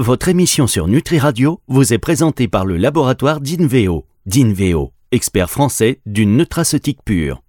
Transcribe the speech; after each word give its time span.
votre 0.00 0.28
émission 0.28 0.66
sur 0.66 0.88
Nutri 0.88 1.18
Radio 1.18 1.60
vous 1.68 1.92
est 1.92 1.98
présentée 1.98 2.48
par 2.48 2.64
le 2.64 2.76
laboratoire 2.76 3.40
d'Inveo. 3.40 4.06
D'Inveo, 4.26 4.92
expert 5.12 5.50
français 5.50 6.00
d'une 6.06 6.36
nutraceutique 6.36 7.00
pure. 7.04 7.42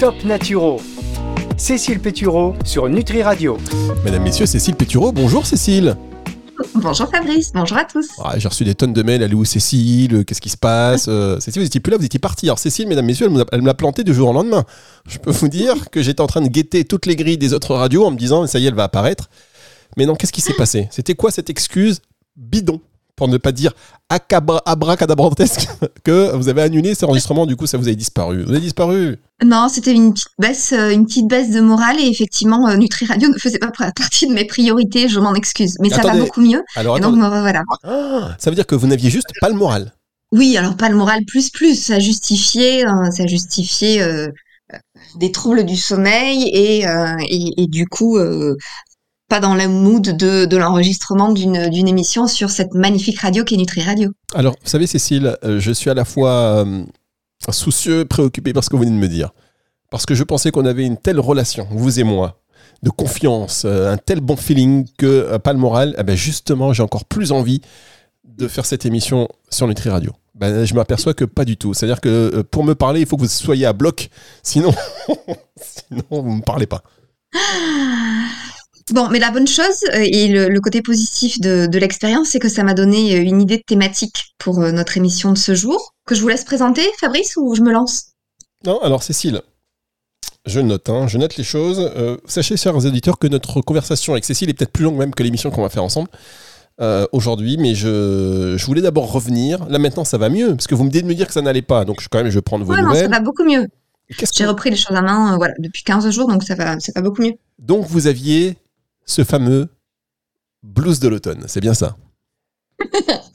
Top 0.00 0.14
Naturo. 0.24 0.80
Cécile 1.56 1.98
Pétureau 2.00 2.54
sur 2.64 2.88
Nutri 2.88 3.22
Radio. 3.22 3.58
Mesdames, 4.04 4.22
Messieurs, 4.22 4.46
Cécile 4.46 4.74
Pétureau, 4.76 5.12
bonjour 5.12 5.44
Cécile. 5.44 5.96
Bonjour 6.74 7.08
Fabrice, 7.08 7.52
bonjour 7.54 7.76
à 7.78 7.84
tous. 7.84 8.08
Ah, 8.24 8.34
J'ai 8.38 8.48
reçu 8.48 8.64
des 8.64 8.74
tonnes 8.74 8.92
de 8.92 9.02
mails, 9.02 9.22
elle 9.22 9.30
est 9.30 9.34
où 9.34 9.44
Cécile? 9.44 10.24
Qu'est-ce 10.24 10.40
qui 10.40 10.48
se 10.48 10.56
passe? 10.56 11.06
Euh, 11.08 11.38
Cécile, 11.40 11.62
vous 11.62 11.66
étiez 11.66 11.80
plus 11.80 11.90
là, 11.90 11.98
vous 11.98 12.04
étiez 12.04 12.18
partie. 12.18 12.46
Alors 12.46 12.58
Cécile, 12.58 12.88
mesdames, 12.88 13.04
messieurs, 13.06 13.26
elle 13.26 13.32
me, 13.32 13.38
l'a- 13.40 13.44
elle 13.52 13.60
me 13.62 13.66
l'a 13.66 13.74
planté 13.74 14.02
du 14.02 14.14
jour 14.14 14.30
au 14.30 14.32
lendemain. 14.32 14.64
Je 15.08 15.18
peux 15.18 15.30
vous 15.30 15.48
dire 15.48 15.90
que 15.90 16.02
j'étais 16.02 16.20
en 16.20 16.26
train 16.26 16.40
de 16.40 16.48
guetter 16.48 16.84
toutes 16.84 17.06
les 17.06 17.16
grilles 17.16 17.38
des 17.38 17.52
autres 17.54 17.74
radios 17.74 18.04
en 18.06 18.10
me 18.10 18.16
disant, 18.16 18.46
ça 18.46 18.58
y 18.58 18.64
est, 18.64 18.68
elle 18.68 18.74
va 18.74 18.84
apparaître. 18.84 19.28
Mais 19.96 20.06
non, 20.06 20.14
qu'est-ce 20.14 20.32
qui 20.32 20.40
s'est 20.40 20.54
passé? 20.54 20.88
C'était 20.90 21.14
quoi 21.14 21.30
cette 21.30 21.50
excuse 21.50 22.00
bidon 22.36 22.80
pour 23.16 23.26
ne 23.26 23.36
pas 23.36 23.50
dire 23.50 23.72
abracadabrantesque 24.08 25.68
que 26.04 26.34
vous 26.36 26.48
avez 26.48 26.62
annulé 26.62 26.94
cet 26.94 27.04
enregistrement, 27.04 27.46
du 27.46 27.56
coup 27.56 27.66
ça 27.66 27.76
vous 27.76 27.88
avez 27.88 27.96
disparu? 27.96 28.44
Vous 28.44 28.50
avez 28.50 28.60
disparu? 28.60 29.18
Non, 29.44 29.68
c'était 29.68 29.92
une 29.92 30.12
petite 30.12 30.28
baisse, 30.38 30.72
euh, 30.72 30.90
une 30.90 31.04
petite 31.04 31.26
baisse 31.26 31.50
de 31.50 31.60
morale 31.60 32.00
et 32.00 32.06
effectivement, 32.06 32.68
euh, 32.68 32.76
Nutri 32.76 33.06
Radio 33.06 33.28
ne 33.32 33.38
faisait 33.38 33.58
pas 33.58 33.70
partie 33.70 34.28
de 34.28 34.32
mes 34.32 34.44
priorités. 34.44 35.08
Je 35.08 35.18
m'en 35.18 35.34
excuse, 35.34 35.74
mais 35.80 35.90
ça 35.90 36.02
va 36.02 36.16
beaucoup 36.16 36.40
mieux. 36.40 36.62
Alors 36.76 36.98
Et 36.98 37.00
donc 37.00 37.14
revoilà. 37.14 37.62
Ah, 37.82 38.36
ça 38.38 38.50
veut 38.50 38.56
dire 38.56 38.66
que 38.66 38.76
vous 38.76 38.86
n'aviez 38.86 39.10
juste 39.10 39.32
pas 39.40 39.48
le 39.48 39.54
moral. 39.56 39.92
Oui, 40.30 40.56
alors 40.56 40.76
pas 40.76 40.88
le 40.90 40.96
moral 40.96 41.24
plus 41.26 41.50
plus, 41.50 41.74
ça 41.74 41.98
justifiait, 41.98 42.86
euh, 42.86 43.10
ça 43.10 43.26
justifiait 43.26 44.02
euh, 44.02 44.28
des 45.16 45.32
troubles 45.32 45.64
du 45.64 45.76
sommeil 45.76 46.50
et 46.52 46.86
euh, 46.86 47.16
et, 47.28 47.62
et 47.62 47.66
du 47.66 47.86
coup 47.86 48.18
euh, 48.18 48.54
pas 49.28 49.40
dans 49.40 49.54
le 49.54 49.68
mood 49.68 50.02
de, 50.02 50.46
de 50.46 50.56
l'enregistrement 50.56 51.32
d'une 51.32 51.68
d'une 51.68 51.86
émission 51.86 52.26
sur 52.26 52.50
cette 52.50 52.74
magnifique 52.74 53.20
radio 53.20 53.44
qui 53.44 53.54
est 53.54 53.58
Nutri 53.58 53.82
Radio. 53.82 54.10
Alors, 54.34 54.54
vous 54.62 54.68
savez, 54.68 54.86
Cécile, 54.86 55.36
euh, 55.44 55.60
je 55.60 55.70
suis 55.70 55.90
à 55.90 55.94
la 55.94 56.04
fois 56.04 56.64
euh, 56.64 56.82
soucieux, 57.50 58.04
préoccupé 58.04 58.52
par 58.52 58.64
ce 58.64 58.70
que 58.70 58.76
vous 58.76 58.82
venez 58.82 58.94
de 58.94 59.00
me 59.00 59.08
dire. 59.08 59.30
Parce 59.90 60.06
que 60.06 60.14
je 60.14 60.24
pensais 60.24 60.50
qu'on 60.50 60.64
avait 60.64 60.84
une 60.84 60.96
telle 60.96 61.20
relation, 61.20 61.66
vous 61.70 62.00
et 62.00 62.04
moi, 62.04 62.40
de 62.82 62.90
confiance, 62.90 63.64
euh, 63.64 63.92
un 63.92 63.96
tel 63.96 64.20
bon 64.20 64.36
feeling 64.36 64.86
que, 64.98 65.36
pas 65.38 65.52
le 65.52 65.58
moral, 65.58 65.94
eh 65.98 66.02
ben 66.02 66.16
justement, 66.16 66.72
j'ai 66.72 66.82
encore 66.82 67.04
plus 67.04 67.32
envie 67.32 67.60
de 68.24 68.48
faire 68.48 68.66
cette 68.66 68.86
émission 68.86 69.28
sur 69.50 69.66
Nutri 69.66 69.90
Radio. 69.90 70.12
Ben, 70.34 70.64
je 70.64 70.74
m'aperçois 70.74 71.14
que 71.14 71.24
pas 71.24 71.44
du 71.44 71.56
tout. 71.56 71.74
C'est-à-dire 71.74 72.00
que 72.00 72.42
pour 72.42 72.64
me 72.64 72.74
parler, 72.74 73.00
il 73.00 73.06
faut 73.06 73.16
que 73.16 73.22
vous 73.22 73.28
soyez 73.28 73.66
à 73.66 73.72
bloc, 73.72 74.08
sinon, 74.42 74.72
sinon 75.56 76.04
vous 76.10 76.30
ne 76.30 76.36
me 76.36 76.42
parlez 76.42 76.66
pas. 76.66 76.82
Bon, 78.92 79.08
mais 79.10 79.18
la 79.18 79.30
bonne 79.30 79.46
chose 79.46 79.82
euh, 79.94 79.98
et 80.02 80.28
le, 80.28 80.48
le 80.48 80.60
côté 80.60 80.82
positif 80.82 81.40
de, 81.40 81.66
de 81.66 81.78
l'expérience, 81.78 82.28
c'est 82.28 82.38
que 82.38 82.48
ça 82.48 82.62
m'a 82.64 82.74
donné 82.74 83.16
euh, 83.16 83.22
une 83.22 83.40
idée 83.40 83.58
de 83.58 83.62
thématique 83.66 84.34
pour 84.38 84.60
euh, 84.60 84.72
notre 84.72 84.96
émission 84.96 85.32
de 85.32 85.38
ce 85.38 85.54
jour, 85.54 85.94
que 86.06 86.14
je 86.14 86.22
vous 86.22 86.28
laisse 86.28 86.44
présenter, 86.44 86.82
Fabrice, 87.00 87.36
ou 87.36 87.54
je 87.54 87.62
me 87.62 87.70
lance? 87.72 88.12
Non, 88.64 88.80
alors 88.80 89.02
Cécile, 89.02 89.42
je 90.46 90.60
note, 90.60 90.88
hein, 90.88 91.06
je 91.06 91.18
note 91.18 91.36
les 91.36 91.44
choses. 91.44 91.78
Euh, 91.96 92.16
sachez, 92.26 92.56
chers 92.56 92.74
auditeurs, 92.76 93.18
que 93.18 93.26
notre 93.26 93.60
conversation 93.60 94.14
avec 94.14 94.24
Cécile 94.24 94.48
est 94.50 94.54
peut-être 94.54 94.72
plus 94.72 94.84
longue 94.84 94.96
même 94.96 95.14
que 95.14 95.22
l'émission 95.22 95.50
qu'on 95.50 95.62
va 95.62 95.68
faire 95.68 95.84
ensemble 95.84 96.08
euh, 96.80 97.06
aujourd'hui, 97.12 97.56
mais 97.58 97.74
je, 97.74 98.54
je 98.56 98.66
voulais 98.66 98.80
d'abord 98.82 99.12
revenir. 99.12 99.66
Là 99.68 99.78
maintenant, 99.78 100.04
ça 100.04 100.16
va 100.16 100.28
mieux, 100.30 100.50
parce 100.54 100.66
que 100.66 100.74
vous 100.74 100.84
me 100.84 100.90
dites 100.90 101.02
de 101.02 101.08
me 101.08 101.14
dire 101.14 101.26
que 101.26 101.32
ça 101.34 101.42
n'allait 101.42 101.60
pas, 101.62 101.84
donc 101.84 102.00
je, 102.00 102.08
quand 102.08 102.18
même, 102.18 102.30
je 102.30 102.36
vais 102.36 102.42
prendre 102.42 102.64
vos 102.64 102.72
Ouais, 102.72 102.80
non, 102.80 102.88
ça 102.90 102.94
nouvelles. 102.94 103.10
va 103.10 103.20
beaucoup 103.20 103.44
mieux. 103.44 103.66
J'ai 104.08 104.24
que- 104.44 104.48
repris 104.48 104.70
les 104.70 104.76
choses 104.76 104.96
en 104.96 105.02
main 105.02 105.34
euh, 105.34 105.36
voilà, 105.36 105.52
depuis 105.58 105.82
15 105.82 106.08
jours, 106.10 106.28
donc 106.28 106.42
ça 106.44 106.54
va, 106.54 106.80
ça 106.80 106.92
va 106.94 107.02
beaucoup 107.02 107.20
mieux. 107.20 107.34
Donc 107.58 107.84
vous 107.86 108.06
aviez 108.06 108.56
ce 109.08 109.24
fameux 109.24 109.68
blues 110.62 111.00
de 111.00 111.08
l'automne, 111.08 111.44
c'est 111.48 111.60
bien 111.60 111.74
ça? 111.74 111.96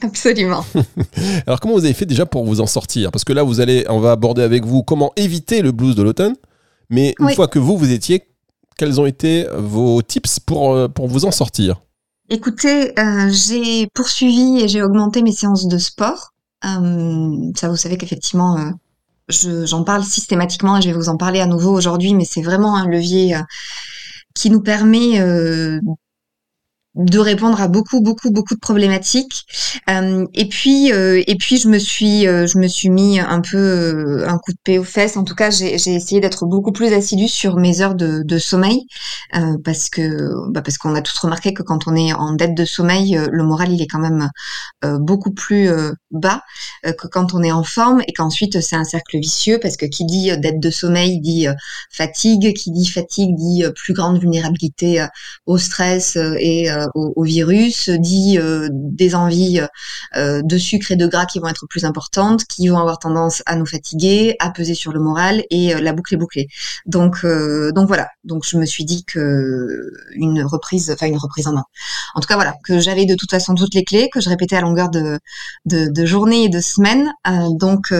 Absolument. 0.02 0.64
Alors 1.46 1.60
comment 1.60 1.74
vous 1.74 1.84
avez 1.84 1.92
fait 1.94 2.06
déjà 2.06 2.24
pour 2.26 2.44
vous 2.44 2.60
en 2.60 2.66
sortir? 2.66 3.10
Parce 3.12 3.24
que 3.24 3.32
là, 3.32 3.42
vous 3.42 3.60
allez, 3.60 3.84
on 3.90 4.00
va 4.00 4.12
aborder 4.12 4.42
avec 4.42 4.64
vous 4.64 4.82
comment 4.82 5.12
éviter 5.16 5.60
le 5.60 5.72
blues 5.72 5.94
de 5.96 6.02
l'automne, 6.02 6.34
mais 6.88 7.14
une 7.18 7.26
Oui. 7.26 7.34
fois 7.34 7.48
que 7.48 7.58
vous, 7.58 7.76
vous 7.76 7.90
étiez, 7.92 8.22
quels 8.78 9.00
ont 9.00 9.06
été 9.06 9.46
vos 9.56 10.00
tips 10.02 10.40
pour, 10.40 10.72
euh, 10.74 10.88
pour 10.88 11.08
vous 11.08 11.24
en 11.26 11.30
sortir? 11.30 11.82
Écoutez, 12.30 12.98
euh, 12.98 13.28
j'ai 13.30 13.86
poursuivi 13.94 14.60
et 14.62 14.68
j'ai 14.68 14.82
augmenté 14.82 15.22
mes 15.22 15.32
séances 15.32 15.66
de 15.66 15.78
sport. 15.78 16.30
Euh, 16.64 17.52
ça, 17.56 17.68
vous 17.68 17.76
savez 17.76 17.98
qu'effectivement, 17.98 18.56
euh, 18.58 18.70
je- 19.28 19.66
j'en 19.66 19.84
parle 19.84 20.04
systématiquement 20.04 20.78
et 20.78 20.82
je 20.82 20.88
vais 20.88 20.94
vous 20.96 21.10
en 21.10 21.16
parler 21.18 21.40
à 21.40 21.46
nouveau 21.46 21.72
aujourd'hui, 21.72 22.14
mais 22.14 22.24
c'est 22.24 22.40
vraiment 22.42 22.76
un 22.76 22.86
levier 22.88 23.34
qui 24.34 24.50
nous 24.50 24.60
permet 24.60 25.20
euh, 25.20 25.80
de 26.94 27.18
répondre 27.18 27.60
à 27.60 27.68
beaucoup, 27.68 28.00
beaucoup, 28.00 28.30
beaucoup 28.30 28.54
de 28.54 28.60
problématiques. 28.60 29.46
Euh, 29.90 30.26
et 30.34 30.48
puis, 30.48 30.92
euh, 30.92 31.22
et 31.26 31.34
puis, 31.36 31.56
je 31.56 31.68
me 31.68 31.78
suis, 31.78 32.26
euh, 32.26 32.46
je 32.46 32.58
me 32.58 32.68
suis 32.68 32.88
mis 32.88 33.18
un 33.18 33.40
peu 33.40 33.56
euh, 33.56 34.28
un 34.28 34.38
coup 34.38 34.52
de 34.52 34.58
pied 34.62 34.78
aux 34.78 34.84
fesses. 34.84 35.16
En 35.16 35.24
tout 35.24 35.34
cas, 35.34 35.50
j'ai 35.50 35.74
essayé 35.74 36.20
d'être 36.20 36.46
beaucoup 36.46 36.72
plus 36.72 36.92
assidue 36.92 37.28
sur 37.28 37.56
mes 37.56 37.80
heures 37.80 37.96
de, 37.96 38.22
de 38.22 38.38
sommeil 38.38 38.86
euh, 39.34 39.56
parce 39.64 39.88
que, 39.88 40.50
bah, 40.50 40.62
parce 40.62 40.78
qu'on 40.78 40.94
a 40.94 41.02
tous 41.02 41.18
remarqué 41.18 41.52
que 41.52 41.62
quand 41.62 41.88
on 41.88 41.96
est 41.96 42.12
en 42.12 42.32
dette 42.34 42.54
de 42.54 42.64
sommeil, 42.64 43.16
euh, 43.16 43.26
le 43.30 43.42
moral 43.42 43.72
il 43.72 43.82
est 43.82 43.86
quand 43.86 43.98
même 43.98 44.28
beaucoup 45.00 45.32
plus 45.32 45.70
bas 46.10 46.42
que 46.82 47.06
quand 47.06 47.32
on 47.34 47.42
est 47.42 47.52
en 47.52 47.62
forme 47.64 48.02
et 48.06 48.12
qu'ensuite 48.12 48.60
c'est 48.60 48.76
un 48.76 48.84
cercle 48.84 49.18
vicieux 49.18 49.58
parce 49.60 49.76
que 49.76 49.86
qui 49.86 50.04
dit 50.04 50.30
dette 50.38 50.60
de 50.60 50.70
sommeil 50.70 51.20
dit 51.20 51.46
fatigue, 51.90 52.54
qui 52.54 52.70
dit 52.70 52.86
fatigue 52.86 53.34
dit 53.34 53.64
plus 53.74 53.94
grande 53.94 54.18
vulnérabilité 54.18 55.06
au 55.46 55.56
stress 55.56 56.16
et 56.38 56.68
au, 56.94 57.12
au 57.16 57.22
virus, 57.22 57.88
dit 57.90 58.38
euh, 58.38 58.68
des 58.72 59.14
envies 59.14 59.60
euh, 60.16 60.42
de 60.42 60.58
sucre 60.58 60.92
et 60.92 60.96
de 60.96 61.06
gras 61.06 61.26
qui 61.26 61.38
vont 61.38 61.48
être 61.48 61.66
plus 61.66 61.84
importantes, 61.84 62.44
qui 62.44 62.68
vont 62.68 62.78
avoir 62.78 62.98
tendance 62.98 63.42
à 63.46 63.56
nous 63.56 63.66
fatiguer, 63.66 64.36
à 64.40 64.50
peser 64.50 64.74
sur 64.74 64.92
le 64.92 65.00
moral 65.00 65.44
et 65.50 65.74
euh, 65.74 65.80
la 65.80 65.92
boucle 65.92 66.14
est 66.14 66.18
bouclée. 66.18 66.48
Donc, 66.86 67.24
donc 67.74 67.86
voilà. 67.86 68.08
Donc 68.24 68.44
je 68.46 68.56
me 68.56 68.66
suis 68.66 68.84
dit 68.84 69.04
que 69.04 69.90
une 70.12 70.42
reprise, 70.42 70.90
enfin 70.90 71.06
une 71.06 71.18
reprise 71.18 71.46
en 71.46 71.52
main. 71.52 71.64
En 72.14 72.20
tout 72.20 72.28
cas 72.28 72.34
voilà, 72.34 72.54
que 72.64 72.78
j'avais 72.78 73.06
de 73.06 73.14
toute 73.14 73.30
façon 73.30 73.54
toutes 73.54 73.74
les 73.74 73.84
clés, 73.84 74.08
que 74.12 74.20
je 74.20 74.28
répétais 74.28 74.56
à 74.56 74.60
longueur 74.60 74.90
de 74.90 75.18
de, 75.64 75.88
de 75.88 76.06
journées 76.06 76.44
et 76.44 76.48
de 76.48 76.60
semaines. 76.60 77.12
Euh, 77.26 77.48
donc 77.58 77.92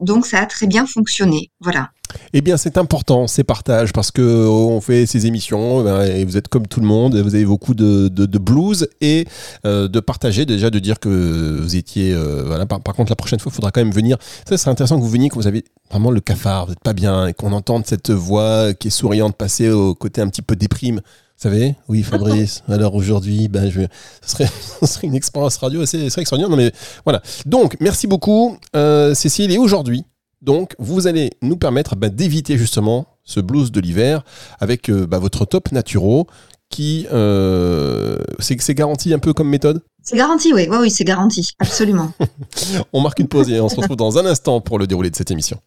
donc 0.00 0.26
ça 0.26 0.40
a 0.40 0.46
très 0.46 0.66
bien 0.66 0.86
fonctionné. 0.86 1.50
Voilà. 1.60 1.90
Eh 2.32 2.40
bien, 2.40 2.56
c'est 2.56 2.78
important 2.78 3.26
ces 3.26 3.44
partages 3.44 3.92
parce 3.92 4.10
que 4.10 4.22
euh, 4.22 4.48
on 4.48 4.80
fait 4.80 5.06
ces 5.06 5.26
émissions 5.26 5.82
ben, 5.82 6.02
et 6.02 6.24
vous 6.24 6.36
êtes 6.36 6.48
comme 6.48 6.66
tout 6.66 6.80
le 6.80 6.86
monde, 6.86 7.16
vous 7.16 7.34
avez 7.34 7.44
beaucoup 7.44 7.74
de, 7.74 8.08
de, 8.08 8.38
blues 8.38 8.88
et 9.00 9.26
euh, 9.66 9.88
de 9.88 10.00
partager 10.00 10.46
déjà, 10.46 10.70
de 10.70 10.78
dire 10.78 11.00
que 11.00 11.58
vous 11.60 11.76
étiez. 11.76 12.12
euh, 12.12 12.44
voilà. 12.46 12.66
Par, 12.66 12.94
contre, 12.94 13.10
la 13.10 13.16
prochaine 13.16 13.40
fois, 13.40 13.50
il 13.52 13.56
faudra 13.56 13.70
quand 13.70 13.80
même 13.80 13.92
venir. 13.92 14.16
Ça, 14.48 14.56
c'est 14.56 14.70
intéressant 14.70 14.96
que 14.96 15.02
vous 15.02 15.10
veniez, 15.10 15.28
que 15.28 15.34
vous 15.34 15.46
avez 15.46 15.64
vraiment 15.90 16.10
le 16.10 16.20
cafard, 16.20 16.66
vous 16.66 16.72
n'êtes 16.72 16.82
pas 16.82 16.94
bien 16.94 17.26
et 17.26 17.34
qu'on 17.34 17.52
entende 17.52 17.86
cette 17.86 18.10
voix 18.10 18.72
qui 18.74 18.88
est 18.88 18.92
souriante 18.92 19.36
passer 19.36 19.70
au 19.70 19.94
côté 19.94 20.20
un 20.20 20.28
petit 20.28 20.42
peu 20.42 20.56
déprime. 20.56 21.00
Vous 21.38 21.48
savez 21.48 21.76
Oui, 21.88 22.02
Fabrice. 22.02 22.64
Alors 22.68 22.96
aujourd'hui, 22.96 23.46
ben, 23.46 23.70
je, 23.70 23.82
ce, 24.22 24.30
serait, 24.30 24.48
ce 24.80 24.86
serait 24.86 25.06
une 25.06 25.14
expérience 25.14 25.56
radio 25.58 25.82
assez, 25.82 26.06
assez 26.06 26.20
extraordinaire. 26.20 26.50
Non, 26.50 26.56
mais 26.56 26.72
voilà. 27.04 27.22
Donc, 27.46 27.76
merci 27.78 28.08
beaucoup, 28.08 28.56
euh, 28.74 29.14
Cécile. 29.14 29.52
Et 29.52 29.58
aujourd'hui, 29.58 30.04
donc, 30.42 30.74
vous 30.80 31.06
allez 31.06 31.30
nous 31.40 31.56
permettre 31.56 31.94
bah, 31.94 32.08
d'éviter 32.08 32.58
justement 32.58 33.06
ce 33.22 33.38
blues 33.38 33.70
de 33.70 33.80
l'hiver 33.80 34.24
avec 34.58 34.90
euh, 34.90 35.06
bah, 35.06 35.20
votre 35.20 35.44
top 35.44 35.70
naturo 35.70 36.26
qui 36.70 37.06
euh, 37.12 38.18
c'est 38.40 38.60
c'est 38.60 38.74
garanti 38.74 39.14
un 39.14 39.20
peu 39.20 39.32
comme 39.32 39.48
méthode? 39.48 39.80
C'est 40.02 40.16
garanti, 40.16 40.52
oui, 40.52 40.66
oui, 40.68 40.76
oui, 40.80 40.90
c'est 40.90 41.04
garanti, 41.04 41.52
absolument. 41.60 42.12
On 42.92 43.00
marque 43.00 43.20
une 43.20 43.28
pause 43.28 43.48
et 43.48 43.60
on 43.60 43.68
se 43.68 43.76
retrouve 43.76 43.96
dans 43.96 44.18
un 44.18 44.26
instant 44.26 44.60
pour 44.60 44.78
le 44.78 44.86
déroulé 44.86 45.10
de 45.10 45.16
cette 45.16 45.30
émission. 45.30 45.58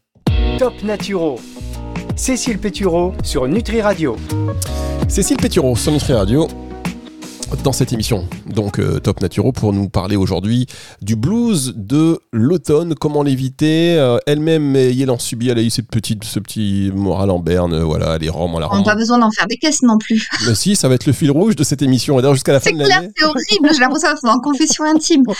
Top 0.59 0.73
Naturo. 0.83 1.39
Cécile 2.15 2.59
Pétureau 2.59 3.13
sur 3.23 3.47
Nutri 3.47 3.81
Radio. 3.81 4.17
Cécile 5.11 5.35
Pétureau 5.35 5.75
sur 5.75 5.91
Nutri 5.91 6.13
Radio 6.13 6.47
dans 7.65 7.73
cette 7.73 7.91
émission, 7.91 8.29
donc 8.47 8.79
euh, 8.79 8.99
Top 8.99 9.19
Naturo, 9.19 9.51
pour 9.51 9.73
nous 9.73 9.89
parler 9.89 10.15
aujourd'hui 10.15 10.67
du 11.01 11.17
blues 11.17 11.73
de 11.75 12.17
l'automne, 12.31 12.95
comment 12.95 13.23
l'éviter. 13.23 13.97
Euh, 13.99 14.19
Elle-même, 14.25 14.73
ayant 14.77 15.19
subi, 15.19 15.49
elle 15.49 15.59
a 15.59 15.61
eu 15.61 15.69
cette 15.69 15.87
petite, 15.91 16.23
ce 16.23 16.39
petit 16.39 16.93
moral 16.95 17.29
en 17.29 17.39
berne, 17.39 17.73
euh, 17.73 17.83
voilà, 17.83 18.17
les 18.17 18.29
roms, 18.29 18.57
la 18.57 18.71
On 18.71 18.77
n'a 18.77 18.83
pas 18.83 18.95
besoin 18.95 19.17
d'en 19.17 19.31
faire 19.31 19.47
des 19.47 19.57
caisses 19.57 19.83
non 19.83 19.97
plus. 19.97 20.29
Mais 20.47 20.55
si, 20.55 20.77
ça 20.77 20.87
va 20.87 20.95
être 20.95 21.05
le 21.07 21.11
fil 21.11 21.29
rouge 21.29 21.57
de 21.57 21.65
cette 21.65 21.81
émission, 21.81 22.17
et 22.17 22.21
d'ailleurs 22.21 22.35
jusqu'à 22.35 22.53
la 22.53 22.61
fin 22.61 22.69
C'est 22.69 22.77
de 22.77 22.85
clair, 22.85 23.01
l'année. 23.01 23.13
c'est 23.17 23.25
horrible. 23.25 23.69
J'ai 23.73 23.79
l'impression 23.81 24.07
d'être 24.13 24.25
en 24.33 24.39
confession 24.39 24.85
intime. 24.85 25.23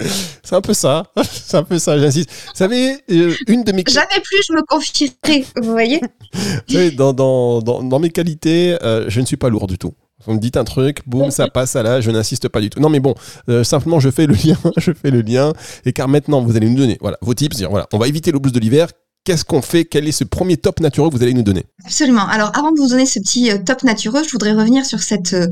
C'est 0.42 0.54
un 0.54 0.60
peu 0.60 0.74
ça, 0.74 1.04
c'est 1.22 1.56
un 1.56 1.62
peu 1.62 1.78
ça, 1.78 1.98
j'insiste. 1.98 2.30
Vous 2.30 2.56
savez, 2.56 2.96
euh, 3.10 3.34
une 3.46 3.62
de 3.62 3.72
mes, 3.72 3.84
Jamais 3.86 4.20
plus 4.22 4.42
je 4.48 4.52
me 4.52 4.62
confierai, 4.66 5.44
vous 5.62 5.70
voyez 5.70 6.00
vous 6.34 6.40
savez, 6.74 6.90
dans, 6.90 7.12
dans, 7.12 7.60
dans, 7.60 7.82
dans 7.82 7.98
mes 7.98 8.10
qualités, 8.10 8.76
euh, 8.82 9.04
je 9.08 9.20
ne 9.20 9.26
suis 9.26 9.36
pas 9.36 9.48
lourd 9.48 9.66
du 9.66 9.78
tout. 9.78 9.94
Vous 10.26 10.34
me 10.34 10.38
dites 10.38 10.56
un 10.56 10.64
truc, 10.64 11.00
boum, 11.06 11.30
ça 11.30 11.48
passe 11.48 11.76
à 11.76 11.82
là, 11.82 12.00
je 12.00 12.10
n'insiste 12.10 12.48
pas 12.48 12.60
du 12.60 12.68
tout. 12.68 12.80
Non, 12.80 12.90
mais 12.90 13.00
bon, 13.00 13.14
euh, 13.48 13.64
simplement, 13.64 14.00
je 14.00 14.10
fais 14.10 14.26
le 14.26 14.34
lien, 14.34 14.56
je 14.76 14.92
fais 14.92 15.10
le 15.10 15.22
lien. 15.22 15.52
Et 15.86 15.92
car 15.92 16.08
maintenant, 16.08 16.42
vous 16.42 16.56
allez 16.56 16.68
nous 16.68 16.76
donner 16.76 16.98
voilà, 17.00 17.16
vos 17.22 17.32
tips, 17.32 17.56
dire, 17.56 17.70
voilà, 17.70 17.86
on 17.92 17.98
va 17.98 18.06
éviter 18.06 18.30
le 18.30 18.38
blues 18.38 18.52
de 18.52 18.60
l'hiver. 18.60 18.88
Qu'est-ce 19.24 19.44
qu'on 19.44 19.62
fait? 19.62 19.84
Quel 19.84 20.08
est 20.08 20.12
ce 20.12 20.24
premier 20.24 20.56
top 20.56 20.80
natureux 20.80 21.08
que 21.10 21.16
vous 21.16 21.22
allez 21.22 21.34
nous 21.34 21.42
donner? 21.42 21.64
Absolument. 21.84 22.26
Alors, 22.26 22.50
avant 22.56 22.72
de 22.72 22.78
vous 22.78 22.88
donner 22.88 23.06
ce 23.06 23.18
petit 23.18 23.50
euh, 23.50 23.58
top 23.58 23.82
natureux, 23.84 24.22
je 24.24 24.30
voudrais 24.30 24.52
revenir 24.52 24.84
sur 24.84 25.00
cette, 25.00 25.32
euh, 25.32 25.46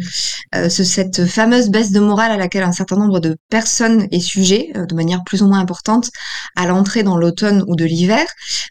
euh, 0.55 0.69
cette 0.69 1.27
fameuse 1.27 1.71
baisse 1.71 1.91
de 1.91 2.01
morale 2.01 2.31
à 2.31 2.37
laquelle 2.37 2.65
un 2.65 2.73
certain 2.73 2.97
nombre 2.97 3.21
de 3.21 3.37
personnes 3.51 4.07
est 4.11 4.21
sujet, 4.21 4.73
de 4.75 4.95
manière 4.95 5.23
plus 5.25 5.43
ou 5.43 5.47
moins 5.47 5.61
importante, 5.61 6.11
à 6.57 6.67
l'entrée 6.67 7.03
dans 7.03 7.17
l'automne 7.17 7.65
ou 7.67 7.77
de 7.77 7.85
l'hiver. 7.85 8.25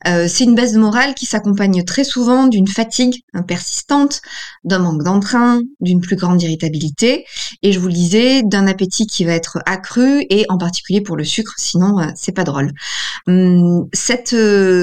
c'est 0.05 0.43
une 0.43 0.55
baisse 0.55 0.73
de 0.73 0.79
morale 0.79 1.13
qui 1.13 1.25
s'accompagne 1.25 1.83
très 1.83 2.03
souvent 2.03 2.47
d'une 2.47 2.67
fatigue 2.67 3.21
persistante, 3.47 4.21
d'un 4.63 4.79
manque 4.79 5.03
d'entrain, 5.03 5.59
d'une 5.79 6.01
plus 6.01 6.15
grande 6.15 6.41
irritabilité, 6.41 7.25
et 7.63 7.71
je 7.71 7.79
vous 7.79 7.87
le 7.87 7.93
disais, 7.93 8.43
d'un 8.43 8.67
appétit 8.67 9.07
qui 9.07 9.25
va 9.25 9.33
être 9.33 9.59
accru, 9.65 10.25
et 10.29 10.45
en 10.49 10.57
particulier 10.57 11.01
pour 11.01 11.17
le 11.17 11.23
sucre, 11.23 11.53
sinon 11.57 11.95
c'est 12.15 12.31
pas 12.31 12.43
drôle. 12.43 12.71
Hum, 13.27 13.87
cette, 13.93 14.35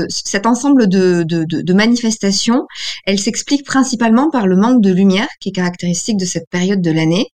cet 0.09 0.47
ensemble 0.47 0.89
de, 0.89 1.73
manifestations 1.73 2.67
elle 3.07 3.19
s'explique 3.19 3.65
principalement 3.65 4.31
par 4.31 4.47
le 4.47 4.57
manque 4.57 4.81
de 4.81 4.93
lumière 4.93 5.29
qui 5.41 5.51
est 5.51 5.53
caractéristique 5.53 6.17
de 6.17 6.25
cette 6.25 6.49
période 6.51 6.81
de 6.81 6.91
l'année. 6.91 7.29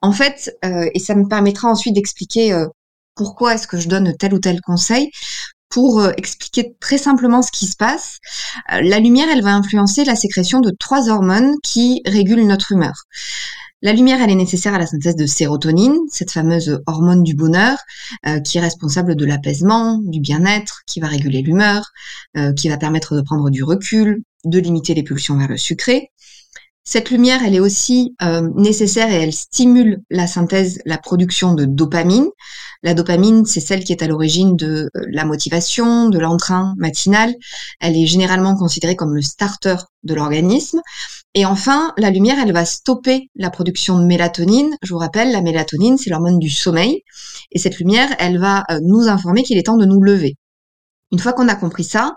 En 0.00 0.12
fait, 0.12 0.56
euh, 0.64 0.88
et 0.94 0.98
ça 0.98 1.14
me 1.14 1.26
permettra 1.28 1.68
ensuite 1.68 1.94
d'expliquer 1.94 2.52
euh, 2.52 2.66
pourquoi 3.14 3.54
est-ce 3.54 3.66
que 3.66 3.78
je 3.78 3.88
donne 3.88 4.16
tel 4.16 4.34
ou 4.34 4.38
tel 4.38 4.60
conseil. 4.60 5.10
Pour 5.70 6.00
euh, 6.00 6.12
expliquer 6.16 6.74
très 6.80 6.98
simplement 6.98 7.42
ce 7.42 7.50
qui 7.50 7.66
se 7.66 7.76
passe, 7.76 8.18
la 8.70 9.00
lumière, 9.00 9.28
elle 9.30 9.42
va 9.42 9.54
influencer 9.54 10.04
la 10.04 10.16
sécrétion 10.16 10.60
de 10.60 10.72
trois 10.78 11.10
hormones 11.10 11.54
qui 11.62 12.00
régulent 12.06 12.46
notre 12.46 12.72
humeur. 12.72 12.94
La 13.80 13.92
lumière, 13.92 14.20
elle 14.20 14.30
est 14.30 14.34
nécessaire 14.34 14.74
à 14.74 14.78
la 14.78 14.86
synthèse 14.86 15.14
de 15.14 15.26
sérotonine, 15.26 15.96
cette 16.10 16.32
fameuse 16.32 16.82
hormone 16.86 17.22
du 17.22 17.34
bonheur, 17.34 17.78
qui 18.44 18.58
est 18.58 18.60
responsable 18.60 19.14
de 19.14 19.24
l'apaisement, 19.24 19.98
du 19.98 20.18
bien-être, 20.20 20.82
qui 20.84 20.98
va 20.98 21.06
réguler 21.06 21.42
l'humeur, 21.42 21.92
qui 22.56 22.68
va 22.68 22.76
permettre 22.76 23.14
de 23.14 23.20
prendre 23.20 23.50
du 23.50 23.62
recul, 23.62 24.24
de 24.44 24.58
limiter 24.58 24.94
les 24.94 25.04
pulsions 25.04 25.38
vers 25.38 25.48
le 25.48 25.56
sucré. 25.56 26.10
Cette 26.90 27.10
lumière, 27.10 27.42
elle 27.44 27.54
est 27.54 27.60
aussi 27.60 28.16
euh, 28.22 28.48
nécessaire 28.54 29.10
et 29.10 29.16
elle 29.16 29.34
stimule 29.34 30.00
la 30.08 30.26
synthèse, 30.26 30.80
la 30.86 30.96
production 30.96 31.52
de 31.52 31.66
dopamine. 31.66 32.28
La 32.82 32.94
dopamine, 32.94 33.44
c'est 33.44 33.60
celle 33.60 33.84
qui 33.84 33.92
est 33.92 34.02
à 34.02 34.06
l'origine 34.06 34.56
de 34.56 34.88
euh, 34.96 35.00
la 35.12 35.26
motivation, 35.26 36.08
de 36.08 36.18
l'entrain 36.18 36.74
matinal. 36.78 37.34
Elle 37.80 37.94
est 37.94 38.06
généralement 38.06 38.56
considérée 38.56 38.96
comme 38.96 39.14
le 39.14 39.20
starter 39.20 39.76
de 40.02 40.14
l'organisme. 40.14 40.80
Et 41.34 41.44
enfin, 41.44 41.92
la 41.98 42.08
lumière, 42.08 42.38
elle 42.42 42.54
va 42.54 42.64
stopper 42.64 43.28
la 43.36 43.50
production 43.50 43.98
de 43.98 44.06
mélatonine. 44.06 44.74
Je 44.82 44.94
vous 44.94 44.98
rappelle, 44.98 45.30
la 45.30 45.42
mélatonine, 45.42 45.98
c'est 45.98 46.08
l'hormone 46.08 46.38
du 46.38 46.48
sommeil. 46.48 47.02
Et 47.52 47.58
cette 47.58 47.78
lumière, 47.78 48.08
elle 48.18 48.38
va 48.38 48.64
euh, 48.70 48.80
nous 48.82 49.08
informer 49.08 49.42
qu'il 49.42 49.58
est 49.58 49.64
temps 49.64 49.76
de 49.76 49.84
nous 49.84 50.00
lever. 50.00 50.36
Une 51.12 51.18
fois 51.18 51.34
qu'on 51.34 51.48
a 51.48 51.54
compris 51.54 51.84
ça, 51.84 52.14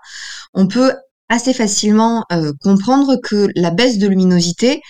on 0.54 0.68
peut 0.68 0.94
assez 1.32 1.54
facilement 1.54 2.26
euh, 2.34 2.52
comprendre 2.62 3.16
que 3.24 3.48
la 3.56 3.72
baisse 3.72 3.98
de 3.98 4.08
luminosité 4.08 4.82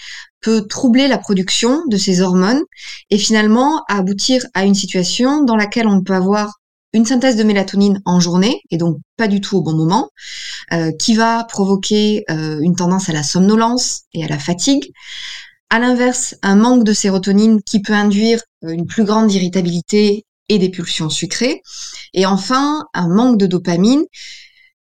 peut 0.42 0.66
troubler 0.68 1.08
la 1.08 1.20
production 1.20 1.82
de 1.88 1.98
ces 1.98 2.20
hormones 2.22 2.64
et 3.12 3.20
finalement 3.20 3.84
aboutir 3.88 4.44
à 4.56 4.66
une 4.66 4.74
situation 4.74 5.44
dans 5.44 5.56
laquelle 5.56 5.88
on 5.88 6.02
peut 6.02 6.16
avoir 6.16 6.56
une 6.94 7.06
synthèse 7.06 7.38
de 7.38 7.44
mélatonine 7.44 8.02
en 8.06 8.20
journée, 8.20 8.62
et 8.72 8.78
donc 8.78 8.98
pas 9.16 9.28
du 9.28 9.40
tout 9.40 9.56
au 9.56 9.62
bon 9.62 9.74
moment, 9.74 10.10
euh, 10.74 10.92
qui 10.92 11.14
va 11.14 11.46
provoquer 11.46 12.26
euh, 12.30 12.60
une 12.62 12.76
tendance 12.76 13.08
à 13.08 13.14
la 13.14 13.24
somnolence 13.24 14.02
et 14.14 14.26
à 14.26 14.28
la 14.28 14.40
fatigue. 14.40 14.92
À 15.70 15.80
l'inverse, 15.80 16.36
un 16.42 16.56
manque 16.56 16.84
de 16.84 16.92
sérotonine 16.92 17.62
qui 17.62 17.82
peut 17.82 17.94
induire 17.94 18.42
une 18.64 18.88
plus 18.88 19.06
grande 19.06 19.32
irritabilité 19.32 20.26
et 20.50 20.60
des 20.60 20.70
pulsions 20.70 21.10
sucrées. 21.10 21.62
Et 22.14 22.26
enfin, 22.26 22.84
un 22.94 23.08
manque 23.08 23.38
de 23.38 23.46
dopamine 23.46 24.04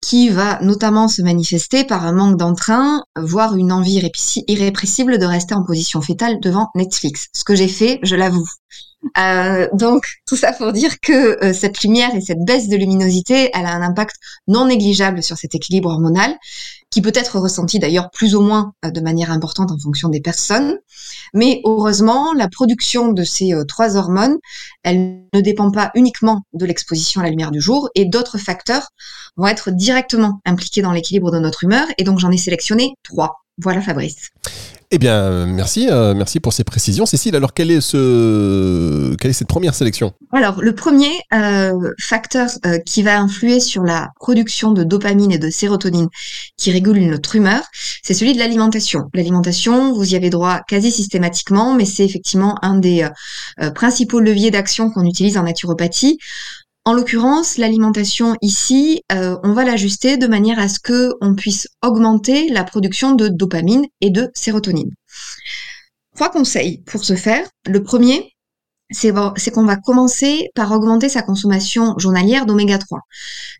qui 0.02 0.30
va 0.30 0.60
notamment 0.62 1.08
se 1.08 1.22
manifester 1.22 1.84
par 1.84 2.06
un 2.06 2.12
manque 2.12 2.38
d'entrain, 2.38 3.04
voire 3.18 3.56
une 3.56 3.72
envie 3.72 4.02
irrépressible 4.48 5.18
de 5.18 5.26
rester 5.26 5.56
en 5.56 5.64
position 5.64 6.02
fétale 6.02 6.40
devant 6.40 6.70
Netflix. 6.76 7.28
Ce 7.34 7.44
que 7.44 7.56
j'ai 7.56 7.68
fait, 7.68 8.00
je 8.04 8.16
l'avoue. 8.16 8.48
Euh, 9.18 9.68
donc 9.74 10.06
tout 10.28 10.36
ça 10.36 10.54
pour 10.54 10.74
dire 10.74 11.00
que 11.00 11.44
euh, 11.44 11.54
cette 11.54 11.82
lumière 11.82 12.14
et 12.16 12.22
cette 12.22 12.44
baisse 12.44 12.68
de 12.68 12.76
luminosité, 12.76 13.52
elle 13.54 13.66
a 13.66 13.74
un 13.74 13.82
impact 13.82 14.16
non 14.48 14.66
négligeable 14.66 15.22
sur 15.22 15.38
cet 15.38 15.56
équilibre 15.56 15.90
hormonal, 15.90 16.36
qui 16.90 17.02
peut 17.02 17.12
être 17.14 17.40
ressenti 17.40 17.80
d'ailleurs 17.80 18.10
plus 18.12 18.36
ou 18.36 18.42
moins 18.42 18.74
euh, 18.86 18.92
de 18.92 19.02
manière 19.02 19.32
importante 19.32 19.72
en 19.72 19.78
fonction 19.78 20.10
des 20.10 20.22
personnes. 20.22 20.78
Mais 21.34 21.62
heureusement, 21.66 22.34
la 22.34 22.48
production 22.48 23.12
de 23.12 23.24
ces 23.24 23.54
trois 23.68 23.98
hormones, 23.98 24.38
elle 24.84 25.24
ne 25.34 25.42
dépend 25.42 25.72
pas 25.72 25.92
uniquement 25.96 26.44
de 26.54 26.66
l'exposition 26.66 27.22
à 27.22 27.26
la 27.26 27.30
lumière 27.30 27.52
du 27.52 27.62
jour, 27.62 27.90
et 27.96 28.06
d'autres 28.06 28.38
facteurs 28.38 28.90
vont 29.36 29.48
être 29.48 29.72
directement 29.72 30.40
impliqués 30.46 30.82
dans 30.82 30.92
l'équilibre 30.92 31.32
de 31.32 31.40
notre 31.40 31.64
humeur. 31.64 31.88
Et 31.98 32.04
donc 32.04 32.20
j'en 32.20 32.32
ai 32.32 32.38
sélectionné 32.38 32.94
trois. 33.04 33.36
Voilà 33.58 33.82
Fabrice. 33.82 34.30
Eh 34.90 35.00
bien, 35.00 35.46
merci, 35.48 35.90
euh, 35.90 36.14
merci 36.14 36.40
pour 36.40 36.54
ces 36.54 36.64
précisions. 36.64 37.06
Cécile, 37.06 37.36
alors 37.36 37.54
quelle 37.54 37.72
est, 37.72 37.82
ce, 37.82 39.14
quelle 39.18 39.32
est 39.32 39.34
cette 39.34 39.50
première 39.50 39.76
sélection? 39.76 40.14
Alors, 40.32 40.62
le 40.62 40.74
premier 40.74 41.12
euh, 41.34 41.92
facteur 42.00 42.48
euh, 42.66 42.78
qui 42.80 43.04
va 43.04 43.20
influer 43.20 43.60
sur 43.60 43.84
la 43.84 44.12
production 44.18 44.72
de 44.72 44.86
dopamine 44.86 45.34
et 45.34 45.38
de 45.38 45.50
sérotonine 45.50 46.08
qui 46.56 46.72
régule 46.72 47.06
notre 47.06 47.36
humeur, 47.36 47.64
c'est 48.02 48.14
celui 48.14 48.34
de 48.34 48.40
l'alimentation. 48.40 49.10
L'alimentation, 49.14 49.94
vous 49.94 50.14
y 50.14 50.16
avez 50.16 50.30
droit 50.30 50.62
quasi 50.70 50.90
systématiquement, 50.90 51.74
mais 51.74 51.84
c'est 51.84 52.06
effectivement 52.06 52.58
un 52.62 52.78
des 52.78 53.08
principaux 53.76 54.22
leviers 54.22 54.52
d'action 54.52 54.90
qu'on 54.90 55.04
utilise 55.04 55.38
en 55.38 55.44
naturopathie. 55.44 56.18
En 56.88 56.94
l'occurrence, 56.94 57.58
l'alimentation 57.58 58.38
ici, 58.42 59.02
euh, 59.12 59.36
on 59.44 59.52
va 59.52 59.66
l'ajuster 59.66 60.16
de 60.16 60.26
manière 60.26 60.58
à 60.58 60.70
ce 60.70 60.80
que 60.80 61.12
on 61.20 61.36
puisse 61.36 61.68
augmenter 61.84 62.48
la 62.48 62.64
production 62.64 63.12
de 63.12 63.28
dopamine 63.28 63.86
et 64.00 64.10
de 64.10 64.32
sérotonine. 64.34 64.92
Trois 66.16 66.30
conseils 66.30 66.82
pour 66.86 67.04
ce 67.04 67.16
faire. 67.16 67.46
Le 67.66 67.84
premier, 67.84 68.32
c'est 68.90 69.12
qu'on 69.52 69.66
va 69.66 69.76
commencer 69.76 70.50
par 70.56 70.72
augmenter 70.72 71.10
sa 71.10 71.24
consommation 71.24 71.94
journalière 71.98 72.46
d'oméga 72.46 72.78
3. 72.78 73.02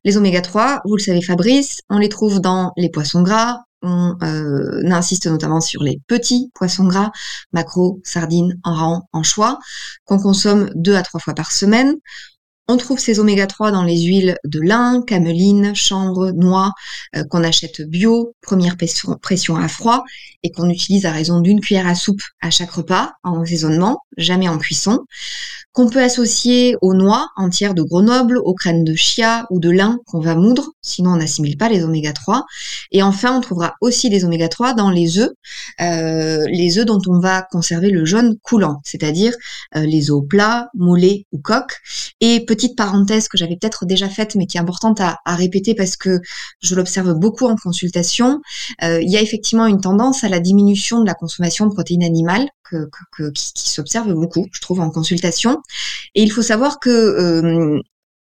Les 0.06 0.16
oméga 0.16 0.40
3, 0.40 0.84
vous 0.86 0.96
le 0.96 1.04
savez 1.04 1.22
Fabrice, 1.22 1.82
on 1.90 1.98
les 1.98 2.08
trouve 2.08 2.40
dans 2.40 2.72
les 2.78 2.90
poissons 2.90 3.24
gras, 3.24 3.58
on 3.82 4.16
euh, 4.24 4.90
insiste 4.90 5.28
notamment 5.28 5.60
sur 5.60 5.84
les 5.84 6.00
petits 6.08 6.50
poissons 6.56 6.86
gras, 6.86 7.12
macro, 7.52 8.00
sardines, 8.06 8.58
en 8.64 9.02
anchois, 9.12 9.60
qu'on 10.06 10.18
consomme 10.18 10.70
deux 10.76 10.96
à 10.96 11.04
trois 11.04 11.20
fois 11.20 11.34
par 11.34 11.52
semaine. 11.52 11.94
On 12.70 12.76
trouve 12.76 13.00
ces 13.00 13.20
oméga 13.20 13.48
3 13.48 13.72
dans 13.72 13.84
les 13.84 14.02
huiles 14.02 14.36
de 14.44 14.60
lin, 14.60 15.02
cameline, 15.08 15.74
chanvre, 15.74 16.32
noix, 16.32 16.74
euh, 17.16 17.24
qu'on 17.24 17.44
achète 17.44 17.82
bio, 17.82 18.34
première 18.42 18.76
pression 19.22 19.56
à 19.56 19.70
froid, 19.70 20.04
et 20.44 20.52
qu'on 20.52 20.70
utilise 20.70 21.06
à 21.06 21.12
raison 21.12 21.40
d'une 21.40 21.62
cuillère 21.62 21.88
à 21.88 21.96
soupe 21.96 22.22
à 22.42 22.50
chaque 22.50 22.72
repas, 22.72 23.14
en 23.24 23.42
assaisonnement, 23.42 24.00
jamais 24.18 24.50
en 24.50 24.58
cuisson 24.58 25.06
qu'on 25.78 25.90
peut 25.90 26.02
associer 26.02 26.76
aux 26.82 26.96
noix 26.96 27.30
entières 27.36 27.76
de 27.76 27.84
Grenoble, 27.84 28.40
aux 28.40 28.56
graines 28.56 28.84
de 28.84 28.96
chia 28.96 29.46
ou 29.52 29.60
de 29.60 29.70
lin 29.70 30.00
qu'on 30.08 30.20
va 30.20 30.34
moudre, 30.34 30.72
sinon 30.82 31.12
on 31.12 31.18
n'assimile 31.18 31.56
pas 31.56 31.70
les 31.70 31.84
oméga 31.84 32.14
3. 32.14 32.48
Et 32.92 33.04
enfin, 33.04 33.38
on 33.38 33.42
trouvera 33.42 33.76
aussi 33.80 34.10
des 34.10 34.26
oméga 34.26 34.48
3 34.50 34.74
dans 34.74 34.90
les 34.90 35.20
œufs, 35.20 35.30
euh, 35.80 36.44
les 36.48 36.80
œufs 36.80 36.86
dont 36.88 37.02
on 37.06 37.20
va 37.20 37.44
conserver 37.44 37.92
le 37.92 38.06
jaune 38.06 38.40
coulant, 38.42 38.82
c'est-à-dire 38.84 39.36
euh, 39.76 39.86
les 39.86 40.10
œufs 40.10 40.26
plats, 40.28 40.70
moulés 40.74 41.28
ou 41.32 41.38
coques. 41.38 41.78
Petite 42.58 42.76
parenthèse 42.76 43.30
que 43.30 43.38
j'avais 43.38 43.56
peut-être 43.56 43.86
déjà 43.86 44.10
faite, 44.10 44.36
mais 44.36 44.48
qui 44.48 44.58
est 44.58 44.60
importante 44.60 45.00
à, 45.00 45.18
répéter 45.26 45.76
parce 45.76 45.96
que 45.96 46.20
je 46.62 46.76
l'observe 46.76 47.14
beaucoup 47.14 47.46
en 47.46 47.56
consultation, 47.56 48.42
euh, 48.84 49.00
il 49.02 49.10
y 49.10 49.18
a 49.18 49.22
effectivement 49.22 49.68
une 49.68 49.80
tendance 49.80 50.24
à 50.24 50.30
la 50.30 50.40
diminution 50.40 51.00
de 51.00 51.06
la 51.06 51.14
consommation 51.14 51.68
de 51.68 51.74
protéines 51.74 52.04
animales 52.04 52.48
qui, 52.70 52.76
qui 53.34 53.70
s'observe 53.70 54.14
beaucoup, 54.14 54.48
je 54.52 54.60
trouve, 54.60 54.80
en 54.82 54.90
consultation. 54.90 55.62
Et 56.16 56.24
il 56.24 56.32
faut 56.32 56.42
savoir 56.42 56.80
que 56.80 56.90
euh, 56.90 57.82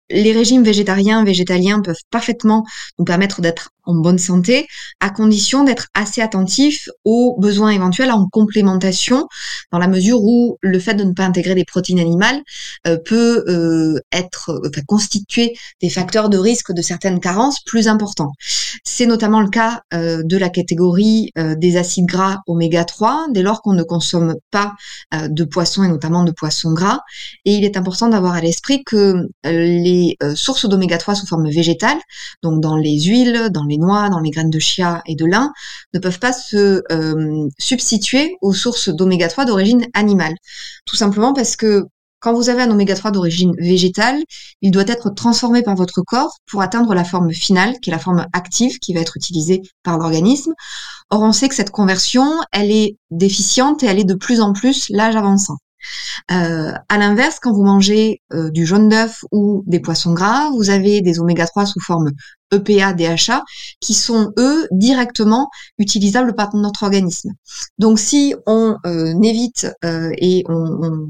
les 0.10 0.32
régimes 0.32 0.64
végétariens, 0.64 1.24
végétaliens 1.24 1.82
peuvent 1.82 1.96
parfaitement 2.12 2.64
nous 3.00 3.06
permettre 3.06 3.42
d'être 3.42 3.70
en 3.86 3.96
bonne 3.96 4.18
santé, 4.18 4.68
à 5.00 5.10
condition 5.10 5.64
d'être 5.64 5.88
assez 5.94 6.22
attentif 6.22 6.88
aux 7.04 7.36
besoins 7.40 7.72
éventuels 7.72 8.12
en 8.12 8.28
complémentation, 8.32 9.28
dans 9.72 9.80
la 9.80 9.88
mesure 9.88 10.22
où 10.22 10.58
le 10.62 10.80
fait 10.80 10.94
de 10.94 11.04
ne 11.04 11.14
pas 11.14 11.26
intégrer 11.26 11.56
des 11.56 11.66
protéines 11.66 12.00
animales 12.00 12.42
euh, 12.88 12.98
peut 12.98 13.44
euh, 13.48 14.00
être 14.12 14.62
enfin, 14.66 14.82
constituer 14.88 15.54
des 15.82 15.90
facteurs 15.90 16.30
de 16.30 16.38
risque 16.38 16.72
de 16.72 16.82
certaines 16.82 17.20
carences 17.20 17.62
plus 17.66 17.88
importants. 17.88 18.32
C'est 18.84 19.06
notamment 19.06 19.42
le 19.42 19.50
cas 19.50 19.82
euh, 19.94 20.24
de 20.24 20.38
la 20.38 20.50
catégorie 20.50 21.32
des 21.36 21.78
acides 21.78 22.06
gras 22.06 22.40
oméga 22.48 22.86
3, 22.86 23.28
dès 23.32 23.42
lors 23.42 23.62
qu'on 23.62 23.74
ne 23.74 23.84
consomme 23.84 24.36
pas 24.52 24.74
de 25.12 25.44
poissons 25.44 25.84
et 25.84 25.88
notamment 25.88 26.24
de 26.24 26.32
poissons 26.32 26.74
gras. 26.74 27.02
Et 27.46 27.54
il 27.56 27.64
est 27.64 27.78
important 27.78 28.10
d'avoir 28.10 28.34
à 28.34 28.42
l'esprit 28.42 28.84
que 28.84 29.28
les 29.44 30.18
sources 30.36 30.68
d'oméga 30.68 30.98
3 30.98 31.16
sous 31.16 31.28
forme 31.28 31.50
végétale, 31.50 31.98
donc 32.42 32.62
dans 32.62 32.78
les 32.78 33.00
huiles, 33.02 33.50
dans 33.52 33.64
les 33.64 33.78
noix, 33.78 34.10
dans 34.10 34.20
les 34.20 34.30
graines 34.30 34.50
de 34.50 34.60
chia 34.60 35.02
et 35.06 35.16
de 35.16 35.26
lin, 35.26 35.52
ne 35.94 36.00
peuvent 36.00 36.20
pas 36.20 36.34
se 36.34 36.84
euh, 36.92 37.48
substituer 37.58 38.38
aux 38.42 38.54
sources 38.54 38.90
d'oméga 38.90 39.28
3 39.28 39.46
d'origine 39.46 39.86
animale. 39.94 40.36
Tout 40.86 40.96
simplement 40.96 41.34
parce 41.34 41.56
que 41.56 41.86
quand 42.24 42.34
vous 42.34 42.48
avez 42.48 42.62
un 42.62 42.72
oméga 42.72 42.96
3 42.96 43.12
d'origine 43.12 43.54
végétale, 43.60 44.24
il 44.62 44.72
doit 44.72 44.88
être 44.88 45.10
transformé 45.10 45.62
par 45.62 45.76
votre 45.76 46.02
corps 46.02 46.38
pour 46.50 46.62
atteindre 46.62 46.94
la 46.94 47.04
forme 47.04 47.34
finale, 47.34 47.76
qui 47.82 47.90
est 47.90 47.94
la 47.94 48.00
forme 48.00 48.26
active, 48.32 48.80
qui 48.80 48.94
va 48.94 49.02
être 49.02 49.18
utilisée 49.18 49.62
par 49.84 49.98
l'organisme. 49.98 50.54
Or, 51.10 51.22
on 51.22 51.34
sait 51.34 51.50
que 51.50 51.56
cette 51.56 51.72
conversion, 51.72 52.40
elle 52.54 52.72
est 52.72 52.96
déficiente 53.12 53.84
et 53.84 53.88
elle 53.88 54.00
est 54.00 54.06
de 54.06 54.16
plus 54.16 54.40
en 54.40 54.54
plus 54.54 54.88
l'âge 54.90 55.18
avançant. 55.18 55.58
Euh, 56.32 56.74
à 56.90 56.98
l'inverse, 56.98 57.40
quand 57.42 57.52
vous 57.54 57.64
mangez 57.64 58.22
euh, 58.34 58.50
du 58.50 58.66
jaune 58.66 58.90
d'œuf 58.90 59.24
ou 59.32 59.64
des 59.68 59.80
poissons 59.80 60.14
gras, 60.14 60.50
vous 60.52 60.70
avez 60.70 61.02
des 61.02 61.20
oméga 61.20 61.46
3 61.46 61.66
sous 61.66 61.80
forme 61.82 62.12
EPA, 62.52 62.94
DHA, 62.94 63.44
qui 63.80 63.94
sont 63.94 64.32
eux 64.38 64.68
directement 64.72 65.50
utilisables 65.78 66.36
par 66.36 66.56
notre 66.56 66.84
organisme. 66.84 67.32
Donc 67.80 68.00
si 68.00 68.36
on 68.46 68.78
euh, 68.86 69.14
évite 69.24 69.68
et 69.84 70.44
on, 70.48 71.10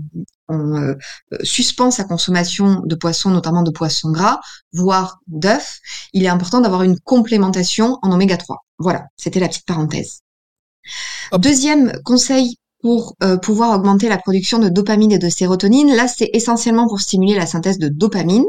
on 0.50 0.96
suspend 1.44 1.92
sa 1.92 2.06
consommation 2.06 2.82
de 2.86 2.96
poissons, 2.96 3.30
notamment 3.30 3.64
de 3.64 3.72
poissons 3.72 4.12
gras, 4.12 4.40
voire 4.72 5.20
d'œufs, 5.28 5.80
il 6.14 6.24
est 6.24 6.30
important 6.30 6.62
d'avoir 6.62 6.84
une 6.84 7.00
complémentation 7.00 8.00
en 8.02 8.12
oméga 8.12 8.38
3. 8.38 8.66
Voilà, 8.80 9.06
c'était 9.18 9.40
la 9.40 9.48
petite 9.48 9.66
parenthèse. 9.66 10.22
Deuxième 11.38 11.94
conseil 12.04 12.58
pour 12.84 13.16
euh, 13.24 13.38
pouvoir 13.38 13.76
augmenter 13.76 14.10
la 14.10 14.18
production 14.18 14.60
de 14.60 14.68
dopamine 14.68 15.14
et 15.14 15.18
de 15.18 15.30
sérotonine. 15.30 15.96
Là, 15.96 16.08
c'est 16.10 16.30
essentiellement 16.34 16.86
pour 16.86 17.00
stimuler 17.00 17.34
la 17.34 17.46
synthèse 17.46 17.80
de 17.80 17.88
dopamine. 17.88 18.44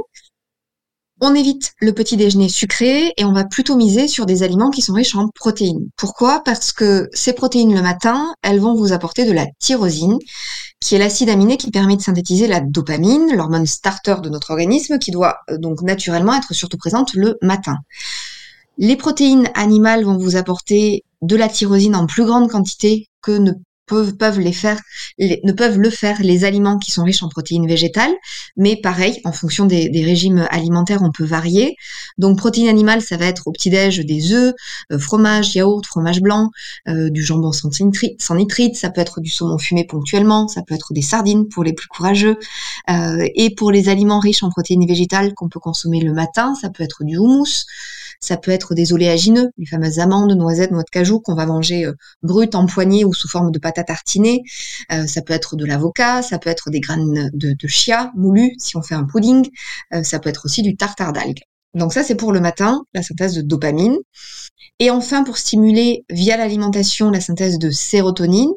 On 1.20 1.36
évite 1.36 1.72
le 1.78 1.92
petit 1.92 2.16
déjeuner 2.16 2.48
sucré 2.48 3.12
et 3.16 3.24
on 3.24 3.32
va 3.32 3.44
plutôt 3.44 3.76
miser 3.76 4.08
sur 4.08 4.26
des 4.26 4.42
aliments 4.42 4.70
qui 4.70 4.82
sont 4.82 4.92
riches 4.92 5.14
en 5.14 5.28
protéines. 5.28 5.88
Pourquoi? 5.96 6.42
Parce 6.44 6.72
que 6.72 7.08
ces 7.12 7.32
protéines 7.32 7.72
le 7.72 7.80
matin, 7.80 8.34
elles 8.42 8.58
vont 8.58 8.74
vous 8.74 8.92
apporter 8.92 9.24
de 9.24 9.30
la 9.30 9.46
tyrosine, 9.60 10.18
qui 10.80 10.96
est 10.96 10.98
l'acide 10.98 11.28
aminé 11.28 11.56
qui 11.56 11.70
permet 11.70 11.96
de 11.96 12.02
synthétiser 12.02 12.48
la 12.48 12.60
dopamine, 12.60 13.36
l'hormone 13.36 13.66
starter 13.66 14.16
de 14.20 14.28
notre 14.28 14.50
organisme, 14.50 14.98
qui 14.98 15.12
doit 15.12 15.36
euh, 15.48 15.58
donc 15.58 15.80
naturellement 15.82 16.34
être 16.34 16.52
surtout 16.52 16.76
présente 16.76 17.14
le 17.14 17.38
matin. 17.40 17.76
Les 18.78 18.96
protéines 18.96 19.48
animales 19.54 20.04
vont 20.04 20.18
vous 20.18 20.34
apporter 20.34 21.04
de 21.22 21.36
la 21.36 21.48
tyrosine 21.48 21.94
en 21.94 22.06
plus 22.06 22.24
grande 22.24 22.50
quantité 22.50 23.06
que 23.22 23.38
ne 23.38 23.52
ne 23.90 25.52
peuvent 25.52 25.78
le 25.78 25.90
faire 25.90 26.16
les 26.22 26.44
aliments 26.44 26.78
qui 26.78 26.90
sont 26.90 27.04
riches 27.04 27.22
en 27.22 27.28
protéines 27.28 27.66
végétales, 27.66 28.12
mais 28.56 28.76
pareil, 28.76 29.20
en 29.24 29.32
fonction 29.32 29.66
des, 29.66 29.90
régimes 30.04 30.46
alimentaires, 30.50 31.02
on 31.02 31.10
peut 31.10 31.24
varier. 31.24 31.76
Donc 32.18 32.38
protéines 32.38 32.68
animales, 32.68 33.02
ça 33.02 33.16
va 33.16 33.26
être 33.26 33.46
au 33.46 33.52
petit-déj 33.52 34.00
des 34.00 34.32
œufs, 34.32 34.54
euh, 34.92 34.98
fromage, 34.98 35.54
yaourt, 35.54 35.84
fromage 35.86 36.20
blanc, 36.20 36.50
euh, 36.88 37.10
du 37.10 37.22
jambon 37.22 37.52
sans 37.52 37.70
nitrite, 37.80 38.22
sans 38.22 38.34
nitrite, 38.34 38.76
ça 38.76 38.90
peut 38.90 39.00
être 39.00 39.20
du 39.20 39.30
saumon 39.30 39.58
fumé 39.58 39.84
ponctuellement, 39.84 40.48
ça 40.48 40.62
peut 40.62 40.74
être 40.74 40.92
des 40.92 41.02
sardines 41.02 41.48
pour 41.48 41.64
les 41.64 41.72
plus 41.72 41.88
courageux. 41.88 42.36
Euh, 42.90 43.26
et 43.34 43.54
pour 43.54 43.70
les 43.70 43.88
aliments 43.88 44.20
riches 44.20 44.42
en 44.42 44.50
protéines 44.50 44.86
végétales 44.86 45.34
qu'on 45.34 45.48
peut 45.48 45.60
consommer 45.60 46.00
le 46.00 46.12
matin, 46.12 46.54
ça 46.60 46.70
peut 46.70 46.82
être 46.82 47.04
du 47.04 47.16
houmous, 47.16 47.64
ça 48.24 48.38
peut 48.38 48.50
être 48.50 48.74
des 48.74 48.92
oléagineux, 48.92 49.50
les 49.58 49.66
fameuses 49.66 49.98
amandes, 49.98 50.32
noisettes, 50.32 50.70
noix 50.70 50.82
de 50.82 50.90
cajou 50.90 51.20
qu'on 51.20 51.34
va 51.34 51.44
manger 51.44 51.84
euh, 51.84 51.92
brutes, 52.22 52.54
empoignées 52.54 53.04
ou 53.04 53.12
sous 53.12 53.28
forme 53.28 53.50
de 53.50 53.58
pâte 53.58 53.78
à 53.78 53.84
tartiner. 53.84 54.42
Euh, 54.92 55.06
ça 55.06 55.20
peut 55.20 55.34
être 55.34 55.56
de 55.56 55.66
l'avocat, 55.66 56.22
ça 56.22 56.38
peut 56.38 56.48
être 56.48 56.70
des 56.70 56.80
graines 56.80 57.30
de, 57.34 57.68
chia 57.68 58.12
moulues 58.16 58.54
si 58.58 58.76
on 58.76 58.82
fait 58.82 58.94
un 58.94 59.04
pudding. 59.04 59.46
Euh, 59.92 60.02
ça 60.02 60.18
peut 60.18 60.30
être 60.30 60.46
aussi 60.46 60.62
du 60.62 60.74
tartare 60.76 61.12
d'algues. 61.12 61.42
Donc 61.74 61.92
ça, 61.92 62.02
c'est 62.02 62.14
pour 62.14 62.32
le 62.32 62.40
matin, 62.40 62.84
la 62.94 63.02
synthèse 63.02 63.34
de 63.34 63.42
dopamine. 63.42 63.96
Et 64.78 64.90
enfin, 64.90 65.22
pour 65.22 65.36
stimuler 65.36 66.04
via 66.08 66.36
l'alimentation 66.36 67.10
la 67.10 67.20
synthèse 67.20 67.58
de 67.58 67.70
sérotonine, 67.70 68.52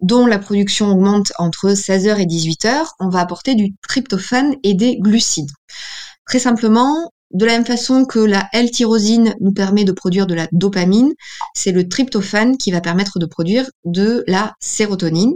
dont 0.00 0.26
la 0.26 0.38
production 0.38 0.88
augmente 0.88 1.32
entre 1.38 1.70
16h 1.70 2.18
et 2.18 2.26
18h, 2.26 2.86
on 3.00 3.08
va 3.08 3.20
apporter 3.20 3.54
du 3.54 3.74
tryptophane 3.82 4.56
et 4.62 4.74
des 4.74 4.98
glucides. 4.98 5.50
Très 6.26 6.38
simplement, 6.38 7.10
de 7.32 7.46
la 7.46 7.52
même 7.52 7.66
façon 7.66 8.04
que 8.04 8.18
la 8.18 8.48
L-tyrosine 8.52 9.34
nous 9.40 9.52
permet 9.52 9.84
de 9.84 9.92
produire 9.92 10.26
de 10.26 10.34
la 10.34 10.48
dopamine, 10.52 11.12
c'est 11.54 11.72
le 11.72 11.88
tryptophane 11.88 12.56
qui 12.56 12.72
va 12.72 12.80
permettre 12.80 13.18
de 13.18 13.26
produire 13.26 13.70
de 13.84 14.24
la 14.26 14.54
sérotonine. 14.60 15.34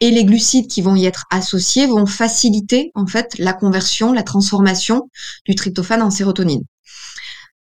Et 0.00 0.10
les 0.10 0.24
glucides 0.24 0.66
qui 0.66 0.82
vont 0.82 0.96
y 0.96 1.06
être 1.06 1.24
associés 1.30 1.86
vont 1.86 2.06
faciliter 2.06 2.90
en 2.94 3.06
fait 3.06 3.38
la 3.38 3.52
conversion, 3.52 4.12
la 4.12 4.22
transformation 4.22 5.08
du 5.46 5.54
tryptophane 5.54 6.02
en 6.02 6.10
sérotonine. 6.10 6.62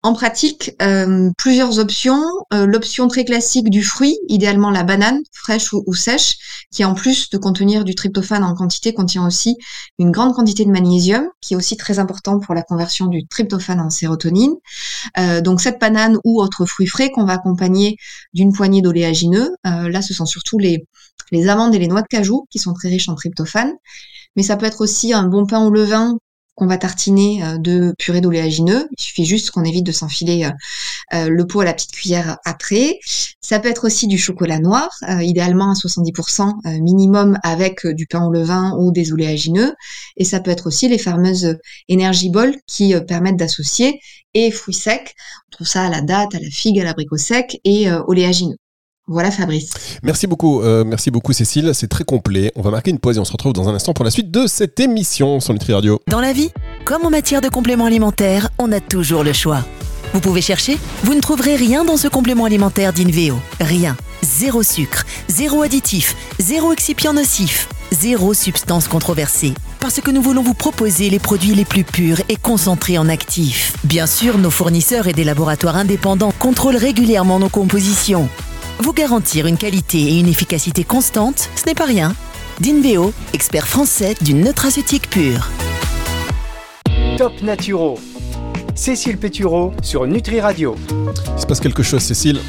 En 0.03 0.15
pratique, 0.15 0.73
euh, 0.81 1.31
plusieurs 1.37 1.79
options. 1.79 2.23
Euh, 2.55 2.65
l'option 2.65 3.07
très 3.07 3.27
classique 3.27 3.69
du 3.69 3.83
fruit, 3.83 4.17
idéalement 4.29 4.71
la 4.71 4.83
banane, 4.83 5.21
fraîche 5.35 5.75
ou, 5.75 5.95
sèche, 5.95 6.39
qui 6.73 6.87
en 6.87 6.95
plus 6.95 7.29
de 7.29 7.37
contenir 7.37 7.85
du 7.85 7.95
tryptophane 7.95 8.43
en 8.43 8.55
quantité, 8.55 8.95
contient 8.95 9.27
aussi 9.27 9.59
une 9.99 10.11
grande 10.11 10.33
quantité 10.33 10.65
de 10.65 10.71
magnésium, 10.71 11.29
qui 11.43 11.53
est 11.53 11.57
aussi 11.57 11.77
très 11.77 11.99
important 11.99 12.39
pour 12.41 12.55
la 12.55 12.63
conversion 12.63 13.07
du 13.07 13.27
tryptophane 13.27 13.79
en 13.79 13.91
sérotonine. 13.91 14.55
Euh, 15.19 15.43
donc 15.43 15.61
cette 15.61 15.79
banane 15.79 16.17
ou 16.25 16.41
autre 16.41 16.65
fruit 16.65 16.87
frais 16.87 17.11
qu'on 17.11 17.27
va 17.27 17.35
accompagner 17.35 17.97
d'une 18.33 18.55
poignée 18.55 18.81
d'oléagineux. 18.81 19.51
là, 19.65 20.01
ce 20.01 20.15
sont 20.15 20.27
surtout 20.27 20.59
les, 20.59 20.87
les 21.31 21.49
amandes 21.49 21.75
et 21.75 21.79
les 21.79 21.89
noix 21.89 22.01
de 22.01 22.09
cajou 22.09 22.47
qui 22.51 22.59
sont 22.59 22.73
très 22.73 22.89
riches 22.89 23.11
en 23.11 23.15
tryptophane 23.15 23.73
mais 24.37 24.43
ça 24.43 24.57
peut 24.57 24.67
être 24.67 24.81
aussi 24.81 25.13
un 25.13 25.25
bon 25.25 25.47
pain 25.47 25.61
au 25.65 25.71
levain 25.71 26.17
qu'on 26.61 26.67
va 26.67 26.77
tartiner 26.77 27.43
euh, 27.43 27.57
de 27.57 27.95
purée 27.99 28.21
d'oléagineux. 28.21 28.87
Il 28.91 29.03
suffit 29.03 29.25
juste 29.25 29.51
qu'on 29.51 29.65
évite 29.65 29.87
de 29.87 29.93
s'enfiler 29.93 30.45
euh, 30.45 30.51
euh, 31.15 31.29
le 31.31 31.47
pot 31.47 31.61
à 31.61 31.65
la 31.65 31.73
petite 31.73 31.93
cuillère 31.93 32.37
après. 32.45 32.99
Ça 33.41 33.59
peut 33.61 33.71
être 33.71 33.87
aussi 33.87 34.07
du 34.07 34.19
chocolat 34.19 34.59
noir, 34.59 34.91
idéalement 35.23 35.71
à 35.71 35.75
70% 35.75 36.81
minimum 36.81 37.39
avec 37.43 37.85
du 37.85 38.07
pain 38.07 38.25
au 38.25 38.31
levain 38.31 38.77
ou 38.79 38.93
des 38.93 39.13
oléagineux. 39.13 39.75
Et 40.17 40.25
ça 40.25 40.39
peut 40.39 40.53
être 40.53 40.67
aussi 40.69 40.89
les 40.89 40.99
fameuses 40.99 41.57
Energy 41.91 42.31
qui 42.69 42.95
permettent 43.09 43.39
d'associer 43.39 43.99
et 44.35 44.53
fruits 44.53 44.75
secs. 44.75 45.15
On 45.49 45.51
trouve 45.51 45.67
ça 45.67 45.83
à 45.85 45.89
la 45.89 46.01
date, 46.01 46.35
à 46.37 46.39
la 46.39 46.51
figue, 46.51 46.79
à 46.79 46.85
l'abricot 46.85 47.17
sec 47.17 47.59
et 47.65 47.91
oléagineux. 47.91 48.60
Voilà 49.11 49.33
Fabrice. 49.33 49.71
Merci 50.05 50.29
beaucoup, 50.29 50.63
euh, 50.63 50.85
merci 50.85 51.11
beaucoup 51.11 51.33
Cécile, 51.33 51.73
c'est 51.75 51.89
très 51.89 52.05
complet. 52.05 52.53
On 52.55 52.63
va 52.63 52.71
marquer 52.71 52.93
une 52.93 53.01
pause 53.01 53.17
et 53.17 53.21
on 53.21 53.25
se 53.25 53.33
retrouve 53.33 53.53
dans 53.53 53.69
un 53.69 53.75
instant 53.75 53.93
pour 53.93 54.05
la 54.05 54.11
suite 54.13 54.31
de 54.31 54.47
cette 54.47 54.79
émission 54.79 55.41
sur 55.41 55.53
Nutri 55.53 55.73
Radio. 55.73 56.01
Dans 56.07 56.21
la 56.21 56.33
vie, 56.33 56.51
comme 56.85 57.05
en 57.05 57.11
matière 57.11 57.41
de 57.41 57.49
compléments 57.49 57.87
alimentaires, 57.87 58.51
on 58.59 58.71
a 58.71 58.79
toujours 58.79 59.25
le 59.25 59.33
choix. 59.33 59.65
Vous 60.15 60.21
pouvez 60.21 60.41
chercher, 60.41 60.79
vous 61.03 61.15
ne 61.15 61.21
trouverez 61.21 61.57
rien 61.57 61.85
dans 61.85 61.97
ce 61.97 62.07
complément 62.07 62.45
alimentaire 62.45 62.93
d'Inveo. 62.93 63.37
Rien. 63.61 63.97
Zéro 64.23 64.63
sucre, 64.63 65.05
zéro 65.27 65.63
additif, 65.63 66.15
zéro 66.39 66.73
excipient 66.73 67.13
nocif, 67.13 67.69
zéro 67.91 68.33
substance 68.33 68.87
controversée. 68.87 69.55
Parce 69.81 70.01
que 70.01 70.13
nous 70.13 70.23
voulons 70.23 70.43
vous 70.43 70.55
proposer 70.55 71.11
les 71.11 71.19
produits 71.19 71.57
les 71.57 71.65
plus 71.65 71.83
purs 71.83 72.21
et 72.29 72.37
concentrés 72.37 72.97
en 72.97 73.09
actifs. 73.09 73.73
Bien 73.83 74.07
sûr, 74.07 74.39
nos 74.39 74.51
fournisseurs 74.51 75.09
et 75.09 75.15
des 75.15 75.25
laboratoires 75.25 75.77
indépendants 75.77 76.33
contrôlent 76.39 76.77
régulièrement 76.77 77.41
nos 77.41 77.49
compositions. 77.49 78.29
Vous 78.83 78.95
garantir 78.95 79.47
une 79.47 79.59
qualité 79.59 79.99
et 79.99 80.21
une 80.21 80.27
efficacité 80.27 80.85
constante, 80.85 81.51
ce 81.55 81.67
n'est 81.67 81.75
pas 81.75 81.85
rien. 81.85 82.15
Dinveo, 82.61 83.13
expert 83.35 83.69
français 83.69 84.15
d'une 84.23 84.43
nutraceutique 84.43 85.11
pure. 85.11 85.51
Top 87.19 87.43
Naturo. 87.43 87.99
Cécile 88.75 89.19
Pétureau 89.19 89.75
sur 89.83 90.07
Nutri 90.07 90.41
Radio. 90.41 90.77
Il 91.37 91.41
se 91.41 91.45
passe 91.45 91.61
quelque 91.61 91.83
chose, 91.83 92.01
Cécile 92.01 92.41